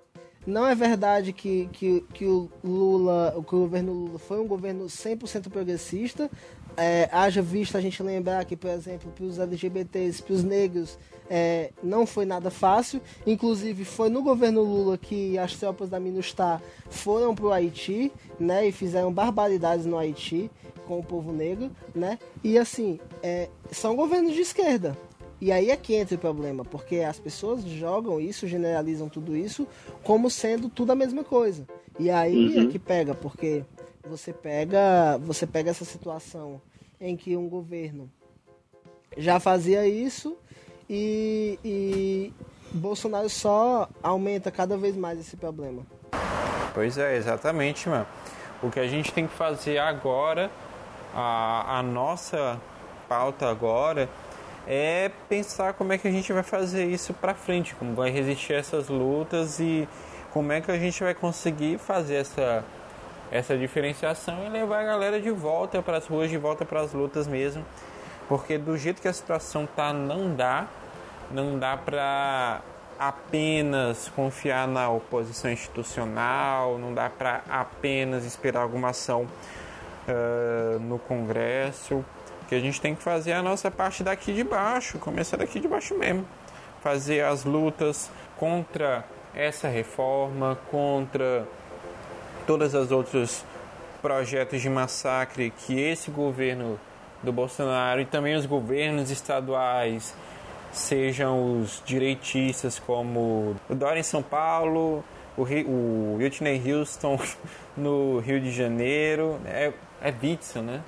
não 0.48 0.66
é 0.66 0.74
verdade 0.74 1.34
que, 1.34 1.68
que, 1.74 2.06
que 2.14 2.26
o 2.26 2.50
Lula, 2.64 3.34
que 3.46 3.54
o 3.54 3.60
governo 3.60 3.92
Lula 3.92 4.18
foi 4.18 4.40
um 4.40 4.48
governo 4.48 4.86
100% 4.86 5.50
progressista. 5.50 6.32
É, 6.78 7.10
haja 7.12 7.42
visto 7.42 7.76
a 7.76 7.82
gente 7.82 8.02
lembrar 8.02 8.46
que, 8.46 8.56
por 8.56 8.70
exemplo, 8.70 9.12
para 9.12 9.26
os 9.26 9.38
LGBTs, 9.38 10.24
para 10.24 10.34
os 10.34 10.44
negros, 10.44 10.98
é, 11.30 11.72
não 11.84 12.06
foi 12.06 12.26
nada 12.26 12.50
fácil. 12.50 13.02
Inclusive, 13.26 13.84
foi 13.84 14.10
no 14.10 14.24
governo 14.24 14.62
Lula 14.62 14.98
que 14.98 15.38
as 15.38 15.54
tropas 15.54 15.90
da 15.90 16.00
MINUSTAH 16.00 16.62
foram 16.90 17.36
para 17.36 17.46
o 17.46 17.52
Haiti, 17.52 18.10
né? 18.40 18.70
E 18.70 18.72
fizeram 18.72 19.12
barbaridades 19.12 19.86
no 19.86 19.98
Haiti 19.98 20.50
com 20.88 21.00
o 21.00 21.04
povo 21.04 21.34
negro, 21.34 21.70
né? 21.94 22.18
E 22.42 22.58
assim, 22.58 23.02
é, 23.22 23.50
são 23.70 23.98
governos 23.98 24.34
de 24.34 24.42
esquerda. 24.42 24.98
E 25.40 25.52
aí 25.52 25.70
é 25.70 25.78
que 25.78 25.94
entra 25.94 26.16
o 26.16 26.20
problema, 26.20 26.66
porque 26.66 26.98
as 26.98 27.20
pessoas 27.20 27.64
jogam 27.64 28.20
isso, 28.20 28.48
generalizam 28.48 29.08
tudo 29.08 29.36
isso 29.36 29.68
como 30.04 30.30
sendo 30.30 30.68
tudo 30.68 30.92
a 30.92 30.96
mesma 30.96 31.24
coisa. 31.24 31.68
E 32.00 32.10
aí 32.10 32.58
é 32.58 32.60
uhum. 32.60 32.68
é 32.68 32.72
que 32.72 32.80
pega, 32.80 33.14
porque 33.14 33.64
você 34.08 34.34
pega, 34.34 35.18
você 35.20 35.46
pega 35.46 35.70
essa 35.70 35.86
situação 35.86 36.62
em 37.00 37.16
que 37.16 37.38
um 37.38 37.48
governo 37.48 38.10
já 39.16 39.40
fazia 39.40 39.88
isso 39.88 40.38
e, 40.90 41.60
e 41.64 42.34
Bolsonaro 42.72 43.30
só 43.30 43.90
aumenta 44.02 44.50
cada 44.52 44.78
vez 44.78 44.96
mais 44.96 45.20
esse 45.20 45.38
problema. 45.38 45.86
Pois 46.74 46.98
é, 46.98 47.16
exatamente, 47.16 47.90
mano. 47.90 48.08
O 48.62 48.70
que 48.70 48.80
a 48.80 48.88
gente 48.88 49.12
tem 49.12 49.28
que 49.28 49.34
fazer 49.34 49.78
agora, 49.78 50.50
a, 51.14 51.80
a 51.80 51.84
nossa 51.84 52.60
pauta 53.08 53.48
agora, 53.48 54.10
é 54.68 55.12
pensar 55.30 55.74
como 55.74 55.94
é 55.94 55.98
que 55.98 56.08
a 56.08 56.12
gente 56.12 56.32
vai 56.34 56.44
fazer 56.44 56.86
isso 56.86 57.14
para 57.14 57.34
frente, 57.34 57.74
como 57.76 57.96
vai 57.96 58.10
resistir 58.10 58.54
a 58.54 58.58
essas 58.58 58.90
lutas 58.90 59.60
e 59.60 59.88
como 60.34 60.52
é 60.52 60.62
que 60.62 60.70
a 60.70 60.78
gente 60.78 61.02
vai 61.04 61.14
conseguir 61.14 61.78
fazer 61.78 62.16
essa 62.16 62.64
essa 63.30 63.58
diferenciação 63.58 64.46
e 64.46 64.50
levar 64.50 64.80
a 64.80 64.84
galera 64.86 65.20
de 65.20 65.30
volta 65.32 65.82
para 65.82 65.98
as 65.98 66.08
ruas, 66.08 66.30
de 66.30 66.38
volta 66.38 66.64
para 66.64 66.80
as 66.80 66.94
lutas 66.94 67.28
mesmo 67.28 67.66
porque 68.28 68.58
do 68.58 68.78
jeito 68.78 69.02
que 69.02 69.08
a 69.08 69.14
situação 69.14 69.66
tá, 69.66 69.94
não 69.94 70.36
dá, 70.36 70.68
não 71.32 71.58
dá 71.58 71.78
para 71.78 72.62
apenas 73.00 74.10
confiar 74.10 74.68
na 74.68 74.90
oposição 74.90 75.52
institucional, 75.52 76.78
não 76.78 76.94
dá 76.94 77.10
para 77.10 77.42
apenas 77.50 78.26
esperar 78.26 78.62
alguma 78.62 78.90
ação 78.90 79.28
uh, 80.08 80.80
no 80.80 81.00
Congresso. 81.00 82.04
Que 82.48 82.56
a 82.56 82.60
gente 82.60 82.80
tem 82.80 82.96
que 82.96 83.04
fazer 83.04 83.34
a 83.34 83.44
nossa 83.44 83.70
parte 83.70 84.04
daqui 84.04 84.34
de 84.34 84.44
baixo, 84.44 84.98
começar 85.00 85.38
daqui 85.38 85.60
de 85.60 85.68
baixo 85.68 85.98
mesmo, 85.98 86.26
fazer 86.82 87.24
as 87.24 87.44
lutas 87.44 88.10
contra 88.38 89.06
essa 89.36 89.68
reforma, 89.68 90.58
contra 90.72 91.48
todas 92.46 92.74
as 92.74 92.92
outros 92.92 93.44
projetos 94.02 94.62
de 94.62 94.70
massacre 94.70 95.52
que 95.52 95.80
esse 95.80 96.10
governo 96.10 96.80
do 97.22 97.32
Bolsonaro 97.32 98.02
e 98.02 98.06
também 98.06 98.36
os 98.36 98.46
governos 98.46 99.12
estaduais, 99.12 100.16
sejam 100.72 101.60
os 101.60 101.82
direitistas 101.86 102.80
como 102.80 103.56
o 103.70 103.76
Dória 103.76 104.00
em 104.00 104.04
São 104.04 104.22
Paulo, 104.22 105.04
o, 105.38 106.16
Whitney 106.18 106.62
Houston 106.72 107.20
no 107.76 108.20
Rio 108.20 108.40
de 108.40 108.52
Janeiro, 108.52 109.40
é, 109.46 109.72
é 110.02 110.14
Witzel, 110.24 110.64
né? 110.64 110.82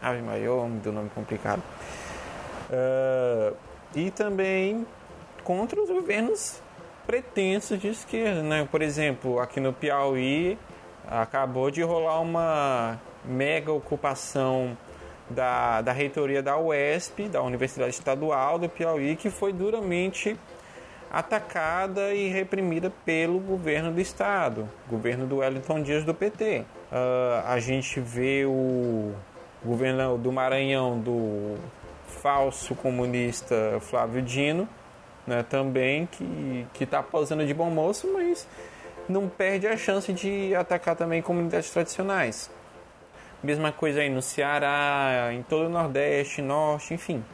Ave 0.00 0.22
maior, 0.22 0.68
do 0.68 0.92
nome 0.92 1.10
complicado. 1.10 1.62
Uh, 2.70 3.56
e 3.94 4.10
também 4.10 4.86
contra 5.42 5.80
os 5.80 5.88
governos 5.88 6.60
pretensos 7.06 7.80
de 7.80 7.88
esquerda, 7.88 8.42
né? 8.42 8.68
Por 8.70 8.82
exemplo, 8.82 9.40
aqui 9.40 9.60
no 9.60 9.72
Piauí 9.72 10.58
acabou 11.06 11.70
de 11.70 11.82
rolar 11.82 12.20
uma 12.20 13.00
mega 13.24 13.72
ocupação 13.72 14.76
da, 15.30 15.80
da 15.80 15.92
reitoria 15.92 16.42
da 16.42 16.58
UESP, 16.58 17.28
da 17.28 17.42
Universidade 17.42 17.90
Estadual 17.90 18.58
do 18.58 18.68
Piauí, 18.68 19.16
que 19.16 19.30
foi 19.30 19.52
duramente 19.52 20.36
atacada 21.10 22.12
e 22.12 22.28
reprimida 22.28 22.92
pelo 23.04 23.38
governo 23.38 23.90
do 23.90 24.00
estado, 24.00 24.68
governo 24.88 25.26
do 25.26 25.38
Wellington 25.38 25.82
Dias 25.82 26.04
do 26.04 26.12
PT. 26.12 26.60
Uh, 26.60 26.64
ah, 26.92 27.44
a 27.48 27.60
gente 27.60 27.98
vê 28.00 28.44
o 28.44 29.14
governo 29.64 30.18
do 30.18 30.32
Maranhão 30.32 30.98
do 30.98 31.56
falso 32.06 32.74
comunista 32.74 33.78
Flávio 33.80 34.22
Dino, 34.22 34.68
né, 35.26 35.44
também 35.48 36.06
que 36.06 36.66
que 36.74 36.84
está 36.84 37.02
posando 37.02 37.46
de 37.46 37.52
bom 37.52 37.70
moço, 37.70 38.08
mas 38.12 38.46
não 39.08 39.28
perde 39.28 39.66
a 39.66 39.76
chance 39.76 40.12
de 40.12 40.54
atacar 40.54 40.96
também 40.96 41.22
comunidades 41.22 41.70
tradicionais. 41.70 42.50
Mesma 43.42 43.70
coisa 43.70 44.00
aí 44.00 44.10
no 44.10 44.20
Ceará, 44.20 45.30
em 45.32 45.42
todo 45.42 45.66
o 45.66 45.68
Nordeste, 45.68 46.42
Norte, 46.42 46.94
enfim. 46.94 47.24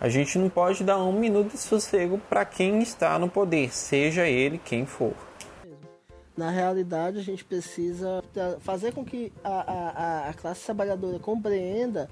A 0.00 0.08
gente 0.08 0.38
não 0.38 0.48
pode 0.48 0.84
dar 0.84 0.98
um 0.98 1.12
minuto 1.12 1.52
de 1.52 1.58
sossego 1.58 2.18
para 2.28 2.44
quem 2.44 2.80
está 2.80 3.18
no 3.18 3.28
poder, 3.28 3.74
seja 3.74 4.26
ele 4.26 4.60
quem 4.64 4.86
for. 4.86 5.27
Na 6.38 6.50
realidade, 6.50 7.18
a 7.18 7.22
gente 7.22 7.44
precisa 7.44 8.22
fazer 8.60 8.92
com 8.92 9.04
que 9.04 9.32
a, 9.42 9.48
a, 9.48 10.28
a 10.28 10.34
classe 10.34 10.64
trabalhadora 10.64 11.18
compreenda 11.18 12.08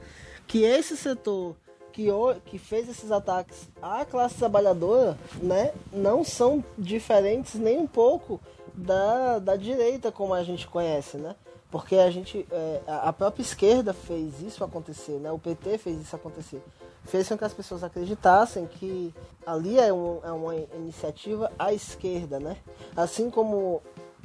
que 0.48 0.64
esse 0.64 0.96
setor 0.96 1.54
que, 1.92 2.08
que 2.46 2.58
fez 2.58 2.88
esses 2.88 3.12
ataques 3.12 3.68
à 3.80 4.04
classe 4.04 4.34
trabalhadora 4.34 5.16
né, 5.40 5.72
não 5.92 6.24
são 6.24 6.64
diferentes 6.76 7.54
nem 7.54 7.78
um 7.78 7.86
pouco 7.86 8.40
da, 8.74 9.38
da 9.38 9.54
direita 9.54 10.10
como 10.10 10.34
a 10.34 10.42
gente 10.42 10.66
conhece, 10.66 11.18
né? 11.18 11.36
Porque 11.70 11.94
a 11.94 12.10
gente, 12.10 12.44
é, 12.50 12.80
a 12.84 13.12
própria 13.12 13.42
esquerda 13.42 13.94
fez 13.94 14.42
isso 14.42 14.64
acontecer, 14.64 15.20
né? 15.20 15.30
O 15.30 15.38
PT 15.38 15.78
fez 15.78 16.00
isso 16.00 16.16
acontecer. 16.16 16.60
Fez 17.04 17.28
com 17.28 17.38
que 17.38 17.44
as 17.44 17.54
pessoas 17.54 17.84
acreditassem 17.84 18.66
que 18.66 19.14
ali 19.46 19.78
é, 19.78 19.92
um, 19.92 20.18
é 20.24 20.32
uma 20.32 20.56
iniciativa 20.56 21.52
à 21.56 21.72
esquerda, 21.72 22.40
né? 22.40 22.56
Assim 22.96 23.30
como 23.30 23.80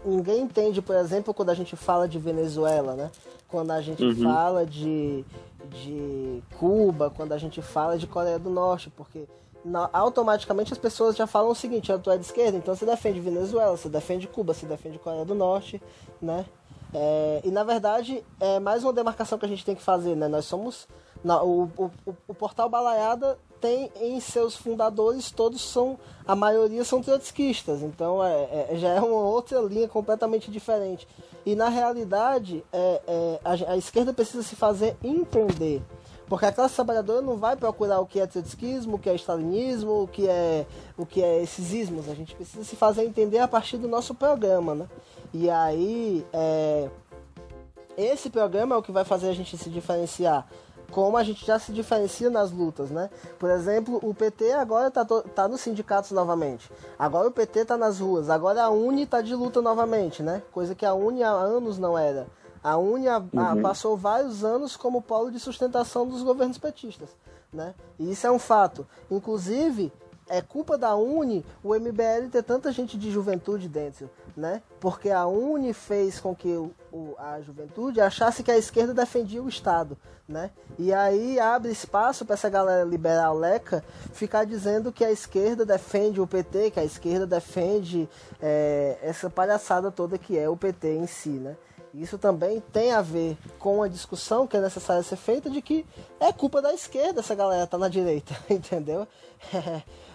ninguém 0.06 0.42
entende, 0.42 0.82
por 0.82 0.96
exemplo, 0.96 1.34
quando 1.34 1.50
a 1.50 1.54
gente 1.54 1.76
fala 1.76 2.08
de 2.08 2.18
Venezuela, 2.20 2.96
né? 2.96 3.12
Quando 3.48 3.72
a 3.72 3.82
gente 3.82 4.04
uhum. 4.04 4.24
fala 4.24 4.66
de, 4.66 5.26
de 5.70 6.42
Cuba, 6.58 7.10
quando 7.10 7.34
a 7.34 7.38
gente 7.38 7.62
fala 7.62 7.98
de 7.98 8.08
Coreia 8.08 8.40
do 8.40 8.50
Norte, 8.50 8.90
porque 8.90 9.28
na, 9.64 9.90
automaticamente 9.94 10.74
as 10.74 10.80
pessoas 10.80 11.16
já 11.16 11.28
falam 11.28 11.52
o 11.52 11.56
seguinte, 11.56 11.92
tu 12.00 12.10
é 12.10 12.18
de 12.18 12.26
esquerda, 12.26 12.58
então 12.58 12.76
você 12.76 12.86
defende 12.86 13.20
Venezuela, 13.20 13.76
você 13.76 13.90
defende 13.90 14.28
Cuba, 14.28 14.54
você 14.54 14.66
defende 14.66 14.98
Coreia 15.00 15.26
do 15.26 15.36
Norte, 15.36 15.82
né? 16.22 16.46
É, 16.94 17.42
e 17.44 17.52
na 17.52 17.64
verdade 17.64 18.24
é 18.40 18.60
mais 18.60 18.84
uma 18.84 18.92
demarcação 18.92 19.38
que 19.38 19.46
a 19.46 19.50
gente 19.50 19.64
tem 19.64 19.76
que 19.76 19.82
fazer, 19.82 20.16
né? 20.16 20.28
Nós 20.28 20.46
somos. 20.46 20.88
Na, 21.24 21.44
o, 21.44 21.70
o, 21.78 21.92
o, 22.28 22.34
portal 22.34 22.68
Balaiada 22.68 23.38
tem 23.60 23.92
em 24.00 24.20
seus 24.20 24.56
fundadores, 24.56 25.30
todos 25.30 25.62
são. 25.62 26.00
A 26.26 26.36
maioria 26.36 26.84
são 26.84 27.02
trotskistas, 27.02 27.82
então 27.84 28.24
é, 28.24 28.68
é, 28.72 28.78
já 28.78 28.90
é 28.90 29.00
uma 29.00 29.22
outra 29.22 29.60
linha 29.60 29.88
completamente 29.88 30.50
diferente. 30.50 31.08
E 31.46 31.56
na 31.56 31.70
realidade, 31.70 32.64
é, 32.72 33.02
é, 33.08 33.40
a, 33.44 33.74
a 33.74 33.78
esquerda 33.78 34.14
precisa 34.14 34.42
se 34.42 34.56
fazer 34.56 34.96
entender. 35.04 35.82
Porque 36.32 36.46
a 36.46 36.52
classe 36.52 36.76
trabalhadora 36.76 37.22
não 37.22 37.36
vai 37.36 37.58
procurar 37.58 38.00
o 38.00 38.06
que 38.06 38.18
é 38.18 38.26
trotskismo, 38.26 38.96
o 38.96 39.00
que 39.00 39.10
é 39.10 39.16
stalinismo, 39.16 40.04
o 40.04 40.08
que 40.08 40.30
é, 40.30 40.66
o 40.98 41.06
que 41.06 41.22
é 41.22 41.44
esses 41.44 41.74
ismos. 41.74 42.08
A 42.08 42.16
gente 42.16 42.34
precisa 42.34 42.64
se 42.64 42.76
fazer 42.78 43.04
entender 43.04 43.40
a 43.40 43.50
partir 43.50 43.78
do 43.78 43.88
nosso 43.88 44.16
programa, 44.16 44.74
né? 44.74 44.88
E 45.34 45.50
aí, 45.50 46.26
é, 46.32 46.90
esse 47.98 48.30
programa 48.30 48.76
é 48.76 48.78
o 48.78 48.82
que 48.82 48.94
vai 48.94 49.04
fazer 49.04 49.28
a 49.28 49.34
gente 49.34 49.58
se 49.58 49.70
diferenciar. 49.70 50.48
Como 50.92 51.18
a 51.18 51.24
gente 51.24 51.46
já 51.46 51.58
se 51.58 51.72
diferencia 51.72 52.30
nas 52.30 52.52
lutas, 52.52 52.90
né? 52.92 53.10
Por 53.40 53.50
exemplo, 53.50 54.00
o 54.04 54.14
PT 54.14 54.52
agora 54.52 54.90
está 54.90 55.06
tá 55.06 55.48
nos 55.48 55.62
sindicatos 55.62 56.12
novamente. 56.12 56.70
Agora 57.00 57.28
o 57.28 57.32
PT 57.32 57.62
está 57.62 57.78
nas 57.78 58.00
ruas. 58.00 58.30
Agora 58.30 58.64
a 58.64 58.70
Uni 58.70 59.04
está 59.04 59.22
de 59.22 59.34
luta 59.34 59.62
novamente, 59.62 60.22
né? 60.22 60.44
Coisa 60.52 60.76
que 60.76 60.86
a 60.86 60.94
Uni 60.94 61.24
há 61.24 61.32
anos 61.32 61.78
não 61.78 61.98
era. 61.98 62.28
A 62.64 62.78
Uni 62.78 63.08
a, 63.08 63.16
a, 63.16 63.20
uhum. 63.54 63.62
passou 63.62 63.98
vários 63.98 64.44
anos 64.44 64.78
como 64.78 65.02
polo 65.02 65.32
de 65.32 65.40
sustentação 65.40 66.08
dos 66.08 66.22
governos 66.22 66.58
petistas, 66.58 67.10
né? 67.52 67.74
E 67.98 68.12
isso 68.12 68.28
é 68.28 68.32
um 68.32 68.38
fato. 68.38 68.86
Inclusive, 69.10 69.92
é 70.30 70.42
culpa 70.42 70.78
da 70.78 70.96
Uni 70.96 71.46
o 71.64 71.74
MBL 71.74 72.30
ter 72.32 72.44
tanta 72.44 72.72
gente 72.72 72.98
de 72.98 73.12
juventude 73.12 73.68
dentro, 73.68 74.10
né? 74.36 74.62
Porque 74.80 75.10
a 75.10 75.26
Uni 75.26 75.74
fez 75.74 76.20
com 76.20 76.36
que 76.36 76.50
o, 76.50 76.72
o, 76.92 77.16
a 77.18 77.42
juventude 77.42 78.02
achasse 78.02 78.44
que 78.44 78.52
a 78.52 78.58
esquerda 78.58 78.94
defendia 78.94 79.42
o 79.42 79.50
Estado, 79.50 79.98
né? 80.28 80.52
E 80.78 80.94
aí 80.94 81.40
abre 81.40 81.72
espaço 81.72 82.26
para 82.26 82.36
essa 82.36 82.50
galera 82.50 82.84
liberal 82.84 83.38
leca 83.38 83.84
ficar 84.14 84.46
dizendo 84.46 84.92
que 84.92 85.04
a 85.04 85.12
esquerda 85.12 85.66
defende 85.66 86.22
o 86.22 86.28
PT, 86.28 86.72
que 86.72 86.80
a 86.80 86.86
esquerda 86.86 87.28
defende 87.28 88.10
é, 88.42 88.98
essa 89.02 89.30
palhaçada 89.30 89.92
toda 89.92 90.18
que 90.18 90.38
é 90.38 90.50
o 90.50 90.58
PT 90.58 90.96
em 90.96 91.08
si, 91.08 91.30
né? 91.30 91.56
Isso 91.94 92.18
também 92.18 92.62
tem 92.72 92.94
a 92.94 93.02
ver 93.02 93.38
com 93.60 93.84
a 93.84 93.88
discussão 93.88 94.48
que 94.48 94.56
é 94.56 94.62
necessária 94.62 95.04
ser 95.04 95.18
feita 95.18 95.50
de 95.50 95.62
que 95.62 95.86
é 96.20 96.32
culpa 96.32 96.62
da 96.62 96.74
esquerda 96.74 97.20
essa 97.20 97.36
galera 97.36 97.68
tá 97.68 97.78
na 97.78 97.90
direita, 97.90 98.34
entendeu? 98.50 99.08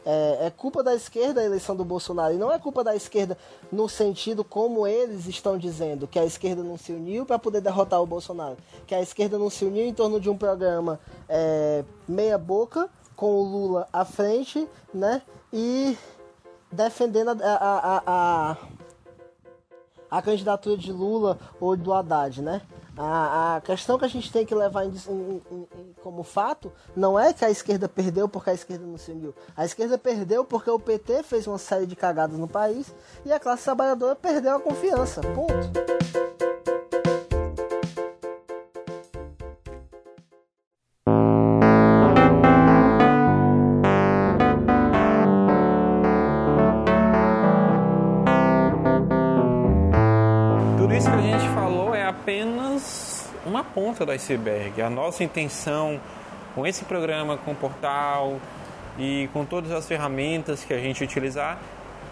É, 0.08 0.46
é, 0.46 0.50
culpa 0.50 0.84
da 0.84 0.94
esquerda 0.94 1.40
a 1.40 1.44
eleição 1.44 1.74
do 1.74 1.84
Bolsonaro 1.84 2.32
e 2.32 2.38
não 2.38 2.52
é 2.52 2.58
culpa 2.60 2.84
da 2.84 2.94
esquerda 2.94 3.36
no 3.72 3.88
sentido 3.88 4.44
como 4.44 4.86
eles 4.86 5.26
estão 5.26 5.58
dizendo 5.58 6.06
que 6.06 6.16
a 6.16 6.24
esquerda 6.24 6.62
não 6.62 6.78
se 6.78 6.92
uniu 6.92 7.26
para 7.26 7.40
poder 7.40 7.60
derrotar 7.60 8.00
o 8.00 8.06
Bolsonaro, 8.06 8.56
que 8.86 8.94
a 8.94 9.02
esquerda 9.02 9.36
não 9.36 9.50
se 9.50 9.64
uniu 9.64 9.84
em 9.84 9.92
torno 9.92 10.20
de 10.20 10.30
um 10.30 10.38
programa 10.38 11.00
é, 11.28 11.84
meia 12.06 12.38
boca 12.38 12.88
com 13.16 13.34
o 13.34 13.42
Lula 13.42 13.88
à 13.92 14.04
frente, 14.04 14.68
né? 14.94 15.22
E 15.52 15.98
defendendo 16.70 17.30
a, 17.30 17.54
a, 17.54 17.96
a, 17.96 18.02
a 18.06 18.56
a 20.10 20.22
candidatura 20.22 20.76
de 20.76 20.92
Lula 20.92 21.38
ou 21.60 21.76
do 21.76 21.92
Haddad, 21.92 22.42
né? 22.42 22.62
A, 22.96 23.56
a 23.56 23.60
questão 23.60 23.98
que 23.98 24.06
a 24.06 24.08
gente 24.08 24.32
tem 24.32 24.46
que 24.46 24.54
levar 24.54 24.86
em, 24.86 24.92
em, 25.08 25.42
em, 25.52 25.94
como 26.02 26.22
fato 26.22 26.72
não 26.96 27.18
é 27.18 27.32
que 27.32 27.44
a 27.44 27.50
esquerda 27.50 27.88
perdeu 27.88 28.26
porque 28.26 28.50
a 28.50 28.54
esquerda 28.54 28.86
não 28.86 28.96
se 28.96 29.10
uniu. 29.10 29.34
A 29.54 29.66
esquerda 29.66 29.98
perdeu 29.98 30.44
porque 30.44 30.70
o 30.70 30.78
PT 30.78 31.22
fez 31.22 31.46
uma 31.46 31.58
série 31.58 31.84
de 31.84 31.94
cagadas 31.94 32.38
no 32.38 32.48
país 32.48 32.94
e 33.24 33.32
a 33.32 33.38
classe 33.38 33.64
trabalhadora 33.64 34.16
perdeu 34.16 34.56
a 34.56 34.60
confiança. 34.60 35.20
Ponto. 35.20 35.86
Ponta 53.96 54.04
do 54.04 54.12
iceberg. 54.12 54.82
A 54.82 54.90
nossa 54.90 55.24
intenção 55.24 55.98
com 56.54 56.66
esse 56.66 56.84
programa, 56.84 57.38
com 57.38 57.52
o 57.52 57.54
portal 57.54 58.38
e 58.98 59.28
com 59.32 59.42
todas 59.42 59.72
as 59.72 59.88
ferramentas 59.88 60.62
que 60.64 60.74
a 60.74 60.78
gente 60.78 61.02
utilizar 61.02 61.58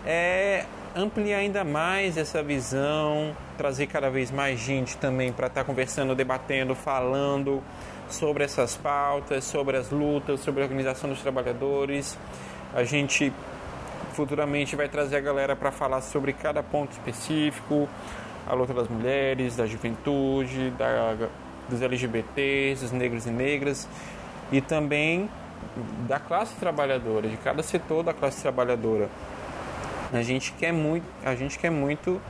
é 0.07 0.65
ampliar 0.97 1.39
ainda 1.39 1.63
mais 1.63 2.17
essa 2.17 2.43
visão, 2.43 3.37
trazer 3.59 3.87
cada 3.87 4.09
vez 4.09 4.31
mais 4.31 4.59
gente 4.59 4.97
também 4.97 5.31
para 5.31 5.49
estar 5.49 5.61
tá 5.61 5.65
conversando, 5.67 6.15
debatendo, 6.15 6.75
falando 6.75 7.63
sobre 8.09 8.45
essas 8.45 8.77
pautas, 8.77 9.45
sobre 9.45 9.77
as 9.77 9.91
lutas, 9.91 10.41
sobre 10.41 10.63
a 10.63 10.65
organização 10.65 11.11
dos 11.11 11.21
trabalhadores. 11.21 12.19
A 12.75 12.83
gente 12.85 13.31
futuramente 14.15 14.75
vai 14.75 14.89
trazer 14.89 15.17
a 15.17 15.21
galera 15.21 15.55
para 15.55 15.71
falar 15.71 16.01
sobre 16.01 16.33
cada 16.33 16.63
ponto 16.63 16.93
específico, 16.93 17.87
a 18.47 18.55
luta 18.55 18.73
das 18.73 18.89
mulheres, 18.89 19.57
da 19.57 19.67
juventude, 19.67 20.71
da 20.71 21.15
dos 21.69 21.83
LGBTs, 21.83 22.83
dos 22.83 22.93
negros 22.93 23.27
e 23.27 23.31
negras 23.31 23.89
e 24.53 24.61
também 24.61 25.29
da 26.07 26.19
classe 26.19 26.55
trabalhadora, 26.57 27.29
de 27.29 27.37
cada 27.39 27.63
setor 27.63 28.03
da 28.03 28.13
classe 28.13 28.41
trabalhadora. 28.43 29.09
A 30.13 30.23
gente 30.23 30.53
quer 30.53 30.73
muito, 30.73 31.05
a 31.25 31.35
gente 31.35 31.59
quer 31.59 31.71
muito 31.71 32.21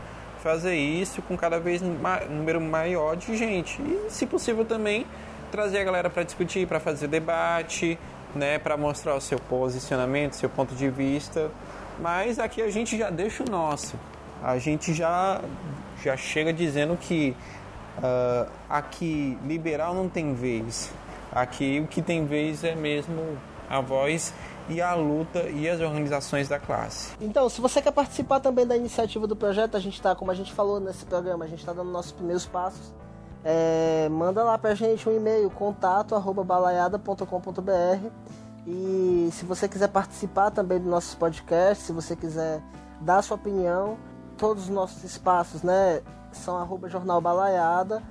fazer 0.42 0.74
isso 0.74 1.22
com 1.22 1.36
cada 1.36 1.58
vez 1.58 1.82
um 1.82 1.96
número 2.30 2.60
maior 2.60 3.16
de 3.16 3.36
gente 3.36 3.80
e, 3.82 4.10
se 4.10 4.26
possível, 4.26 4.64
também 4.64 5.06
trazer 5.50 5.78
a 5.78 5.84
galera 5.84 6.10
para 6.10 6.22
discutir, 6.22 6.66
para 6.66 6.80
fazer 6.80 7.08
debate, 7.08 7.98
né, 8.34 8.58
para 8.58 8.76
mostrar 8.76 9.14
o 9.14 9.20
seu 9.20 9.38
posicionamento, 9.38 10.34
seu 10.34 10.48
ponto 10.48 10.74
de 10.74 10.88
vista. 10.88 11.50
Mas 12.00 12.38
aqui 12.38 12.60
a 12.60 12.70
gente 12.70 12.98
já 12.98 13.10
deixa 13.10 13.44
o 13.44 13.50
nosso. 13.50 13.98
A 14.42 14.58
gente 14.58 14.92
já 14.92 15.40
já 16.02 16.16
chega 16.16 16.52
dizendo 16.52 16.98
que 17.00 17.34
Uh, 17.98 18.50
aqui, 18.68 19.38
liberal 19.44 19.94
não 19.94 20.08
tem 20.08 20.34
vez. 20.34 20.92
Aqui 21.30 21.80
o 21.80 21.86
que 21.86 22.02
tem 22.02 22.26
vez 22.26 22.62
é 22.64 22.74
mesmo 22.74 23.38
a 23.68 23.80
voz 23.80 24.32
e 24.68 24.80
a 24.80 24.94
luta 24.94 25.48
e 25.50 25.68
as 25.68 25.80
organizações 25.80 26.48
da 26.48 26.58
classe. 26.58 27.12
Então, 27.20 27.48
se 27.48 27.60
você 27.60 27.82
quer 27.82 27.92
participar 27.92 28.40
também 28.40 28.66
da 28.66 28.76
iniciativa 28.76 29.26
do 29.26 29.36
projeto, 29.36 29.76
a 29.76 29.80
gente 29.80 29.94
está, 29.94 30.14
como 30.14 30.30
a 30.30 30.34
gente 30.34 30.52
falou 30.52 30.80
nesse 30.80 31.04
programa, 31.04 31.44
a 31.44 31.48
gente 31.48 31.60
está 31.60 31.72
dando 31.72 31.90
nossos 31.90 32.12
primeiros 32.12 32.46
passos. 32.46 32.92
É, 33.44 34.08
manda 34.10 34.42
lá 34.42 34.56
pra 34.56 34.74
gente 34.74 35.06
um 35.08 35.14
e-mail, 35.14 35.50
contato 35.50 36.14
arroba 36.14 36.42
balaiada.com.br 36.42 38.08
e 38.66 39.28
se 39.32 39.44
você 39.44 39.68
quiser 39.68 39.88
participar 39.88 40.50
também 40.50 40.78
do 40.78 40.88
nossos 40.88 41.14
podcasts, 41.14 41.86
se 41.86 41.92
você 41.92 42.16
quiser 42.16 42.62
dar 43.02 43.20
sua 43.22 43.36
opinião, 43.36 43.98
todos 44.38 44.64
os 44.64 44.68
nossos 44.70 45.04
espaços, 45.04 45.62
né? 45.62 46.00
São 46.36 46.56
arroba 46.56 46.88
Jornal 46.88 47.20
Balaiada, 47.20 48.02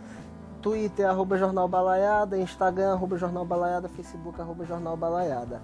Twitter 0.62 1.08
arroba 1.08 1.38
Jornal 1.38 1.68
Balaiada, 1.68 2.38
Instagram 2.38 2.94
arroba 2.94 3.18
Jornal 3.18 3.46
Balaiada, 3.46 3.90
Facebook 3.90 4.40
arroba 4.40 4.66
Jornal 4.66 4.96
Balaiada. 4.96 5.62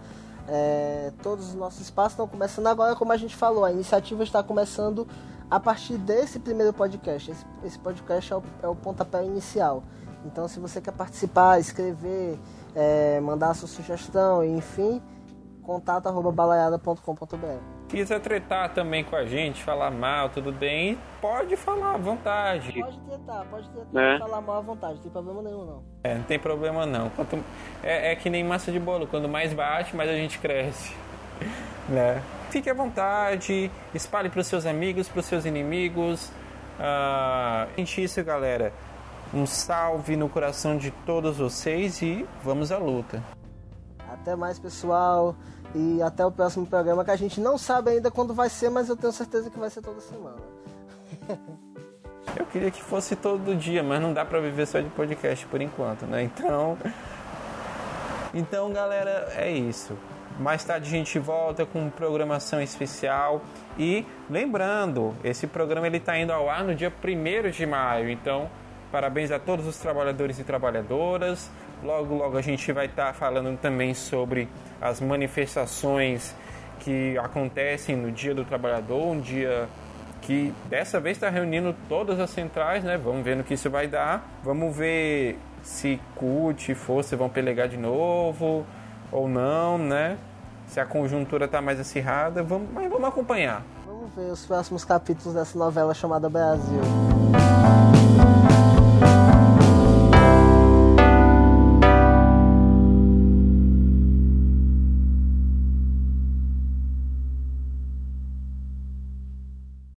É, 0.47 1.11
todos 1.21 1.49
os 1.49 1.55
nossos 1.55 1.81
espaços 1.81 2.13
estão 2.13 2.27
começando 2.27 2.67
agora, 2.67 2.95
como 2.95 3.11
a 3.11 3.17
gente 3.17 3.35
falou, 3.35 3.63
a 3.63 3.71
iniciativa 3.71 4.23
está 4.23 4.41
começando 4.41 5.07
a 5.49 5.59
partir 5.59 5.97
desse 5.97 6.39
primeiro 6.39 6.73
podcast. 6.73 7.31
Esse, 7.31 7.45
esse 7.63 7.79
podcast 7.79 8.33
é 8.33 8.35
o, 8.35 8.43
é 8.63 8.67
o, 8.67 8.75
pontapé 8.75 9.23
inicial. 9.23 9.83
Então, 10.25 10.47
se 10.47 10.59
você 10.59 10.81
quer 10.81 10.91
participar, 10.91 11.59
escrever, 11.59 12.39
é, 12.75 13.19
mandar 13.21 13.53
sua 13.53 13.67
sugestão, 13.67 14.43
enfim, 14.43 15.01
contato@balaiada.com.br 15.63 17.78
quiser 17.89 18.19
tretar 18.19 18.73
também 18.73 19.03
com 19.03 19.15
a 19.15 19.25
gente, 19.25 19.63
falar 19.63 19.91
mal, 19.91 20.29
tudo 20.29 20.51
bem, 20.51 20.97
pode 21.19 21.55
falar 21.57 21.95
à 21.95 21.97
vontade. 21.97 22.79
Pode 22.79 22.99
tentar, 22.99 23.45
pode 23.45 23.69
tentar 23.69 24.01
é. 24.01 24.19
falar 24.19 24.41
mal 24.41 24.57
à 24.57 24.61
vontade, 24.61 24.95
não 24.95 25.01
tem 25.01 25.11
problema 25.11 25.41
nenhum 25.41 25.65
não. 25.65 25.83
É, 26.03 26.15
não 26.15 26.23
tem 26.23 26.39
problema 26.39 26.85
não. 26.85 27.09
Quanto, 27.09 27.43
é, 27.83 28.11
é 28.11 28.15
que 28.15 28.29
nem 28.29 28.43
massa 28.43 28.71
de 28.71 28.79
bolo, 28.79 29.07
quando 29.07 29.27
mais 29.27 29.53
bate, 29.53 29.95
mais 29.95 30.09
a 30.09 30.13
gente 30.13 30.39
cresce. 30.39 30.95
né? 31.89 32.21
Fique 32.49 32.69
à 32.69 32.73
vontade, 32.73 33.69
espalhe 33.93 34.29
para 34.29 34.39
os 34.39 34.47
seus 34.47 34.65
amigos, 34.65 35.07
para 35.07 35.19
os 35.19 35.25
seus 35.25 35.45
inimigos. 35.45 36.31
Ah, 36.79 37.67
gente, 37.77 38.03
isso, 38.03 38.23
galera. 38.23 38.71
Um 39.33 39.45
salve 39.45 40.15
no 40.15 40.27
coração 40.27 40.77
de 40.77 40.89
todos 41.05 41.37
vocês 41.37 42.01
e 42.01 42.25
vamos 42.43 42.71
à 42.71 42.77
luta. 42.77 43.21
Até 44.11 44.35
mais, 44.35 44.57
pessoal. 44.57 45.35
E 45.75 46.01
até 46.01 46.25
o 46.25 46.31
próximo 46.31 46.65
programa, 46.65 47.05
que 47.05 47.11
a 47.11 47.15
gente 47.15 47.39
não 47.39 47.57
sabe 47.57 47.91
ainda 47.91 48.09
quando 48.09 48.33
vai 48.33 48.49
ser, 48.49 48.69
mas 48.69 48.89
eu 48.89 48.95
tenho 48.95 49.13
certeza 49.13 49.49
que 49.49 49.59
vai 49.59 49.69
ser 49.69 49.81
toda 49.81 49.99
semana. 50.01 50.37
eu 52.35 52.45
queria 52.47 52.71
que 52.71 52.81
fosse 52.81 53.15
todo 53.15 53.55
dia, 53.55 53.83
mas 53.83 54.01
não 54.01 54.13
dá 54.13 54.25
para 54.25 54.39
viver 54.39 54.65
só 54.65 54.79
de 54.79 54.89
podcast 54.89 55.45
por 55.47 55.61
enquanto, 55.61 56.05
né? 56.05 56.23
Então. 56.23 56.77
Então, 58.33 58.71
galera, 58.71 59.27
é 59.35 59.51
isso. 59.51 59.97
Mais 60.39 60.63
tarde 60.63 60.87
a 60.87 60.89
gente 60.89 61.19
volta 61.19 61.65
com 61.65 61.89
programação 61.89 62.61
especial. 62.61 63.41
E 63.77 64.05
lembrando, 64.29 65.13
esse 65.23 65.45
programa 65.47 65.85
ele 65.85 65.97
está 65.97 66.17
indo 66.17 66.31
ao 66.31 66.49
ar 66.49 66.63
no 66.63 66.73
dia 66.73 66.91
1 66.91 67.49
de 67.49 67.65
maio. 67.65 68.09
Então, 68.09 68.49
parabéns 68.91 69.31
a 69.31 69.39
todos 69.39 69.67
os 69.67 69.77
trabalhadores 69.77 70.39
e 70.39 70.43
trabalhadoras. 70.43 71.51
Logo, 71.83 72.15
logo 72.15 72.37
a 72.37 72.41
gente 72.41 72.71
vai 72.71 72.87
estar 72.87 73.07
tá 73.07 73.13
falando 73.13 73.57
também 73.57 73.93
sobre 73.93 74.47
as 74.81 74.99
manifestações 74.99 76.35
que 76.79 77.17
acontecem 77.17 77.95
no 77.95 78.11
Dia 78.11 78.33
do 78.33 78.43
Trabalhador, 78.43 79.01
um 79.07 79.19
dia 79.19 79.67
que 80.21 80.53
dessa 80.69 80.99
vez 80.99 81.17
está 81.17 81.29
reunindo 81.29 81.75
todas 81.87 82.19
as 82.19 82.29
centrais, 82.29 82.83
né? 82.83 82.97
Vamos 82.97 83.23
ver 83.23 83.35
no 83.35 83.43
que 83.43 83.53
isso 83.53 83.69
vai 83.69 83.87
dar. 83.87 84.27
Vamos 84.43 84.75
ver 84.75 85.39
se 85.63 85.99
CUT 86.15 86.71
e 86.71 86.75
Força 86.75 87.15
vão 87.15 87.29
pelegar 87.29 87.67
de 87.67 87.77
novo 87.77 88.65
ou 89.11 89.27
não, 89.27 89.77
né? 89.77 90.17
Se 90.67 90.79
a 90.79 90.85
conjuntura 90.85 91.45
está 91.45 91.61
mais 91.61 91.79
acirrada, 91.79 92.43
vamos, 92.43 92.69
mas 92.71 92.89
vamos 92.89 93.07
acompanhar. 93.07 93.63
Vamos 93.85 94.13
ver 94.13 94.31
os 94.31 94.45
próximos 94.45 94.85
capítulos 94.85 95.33
dessa 95.33 95.57
novela 95.57 95.93
chamada 95.93 96.29
Brasil. 96.29 96.81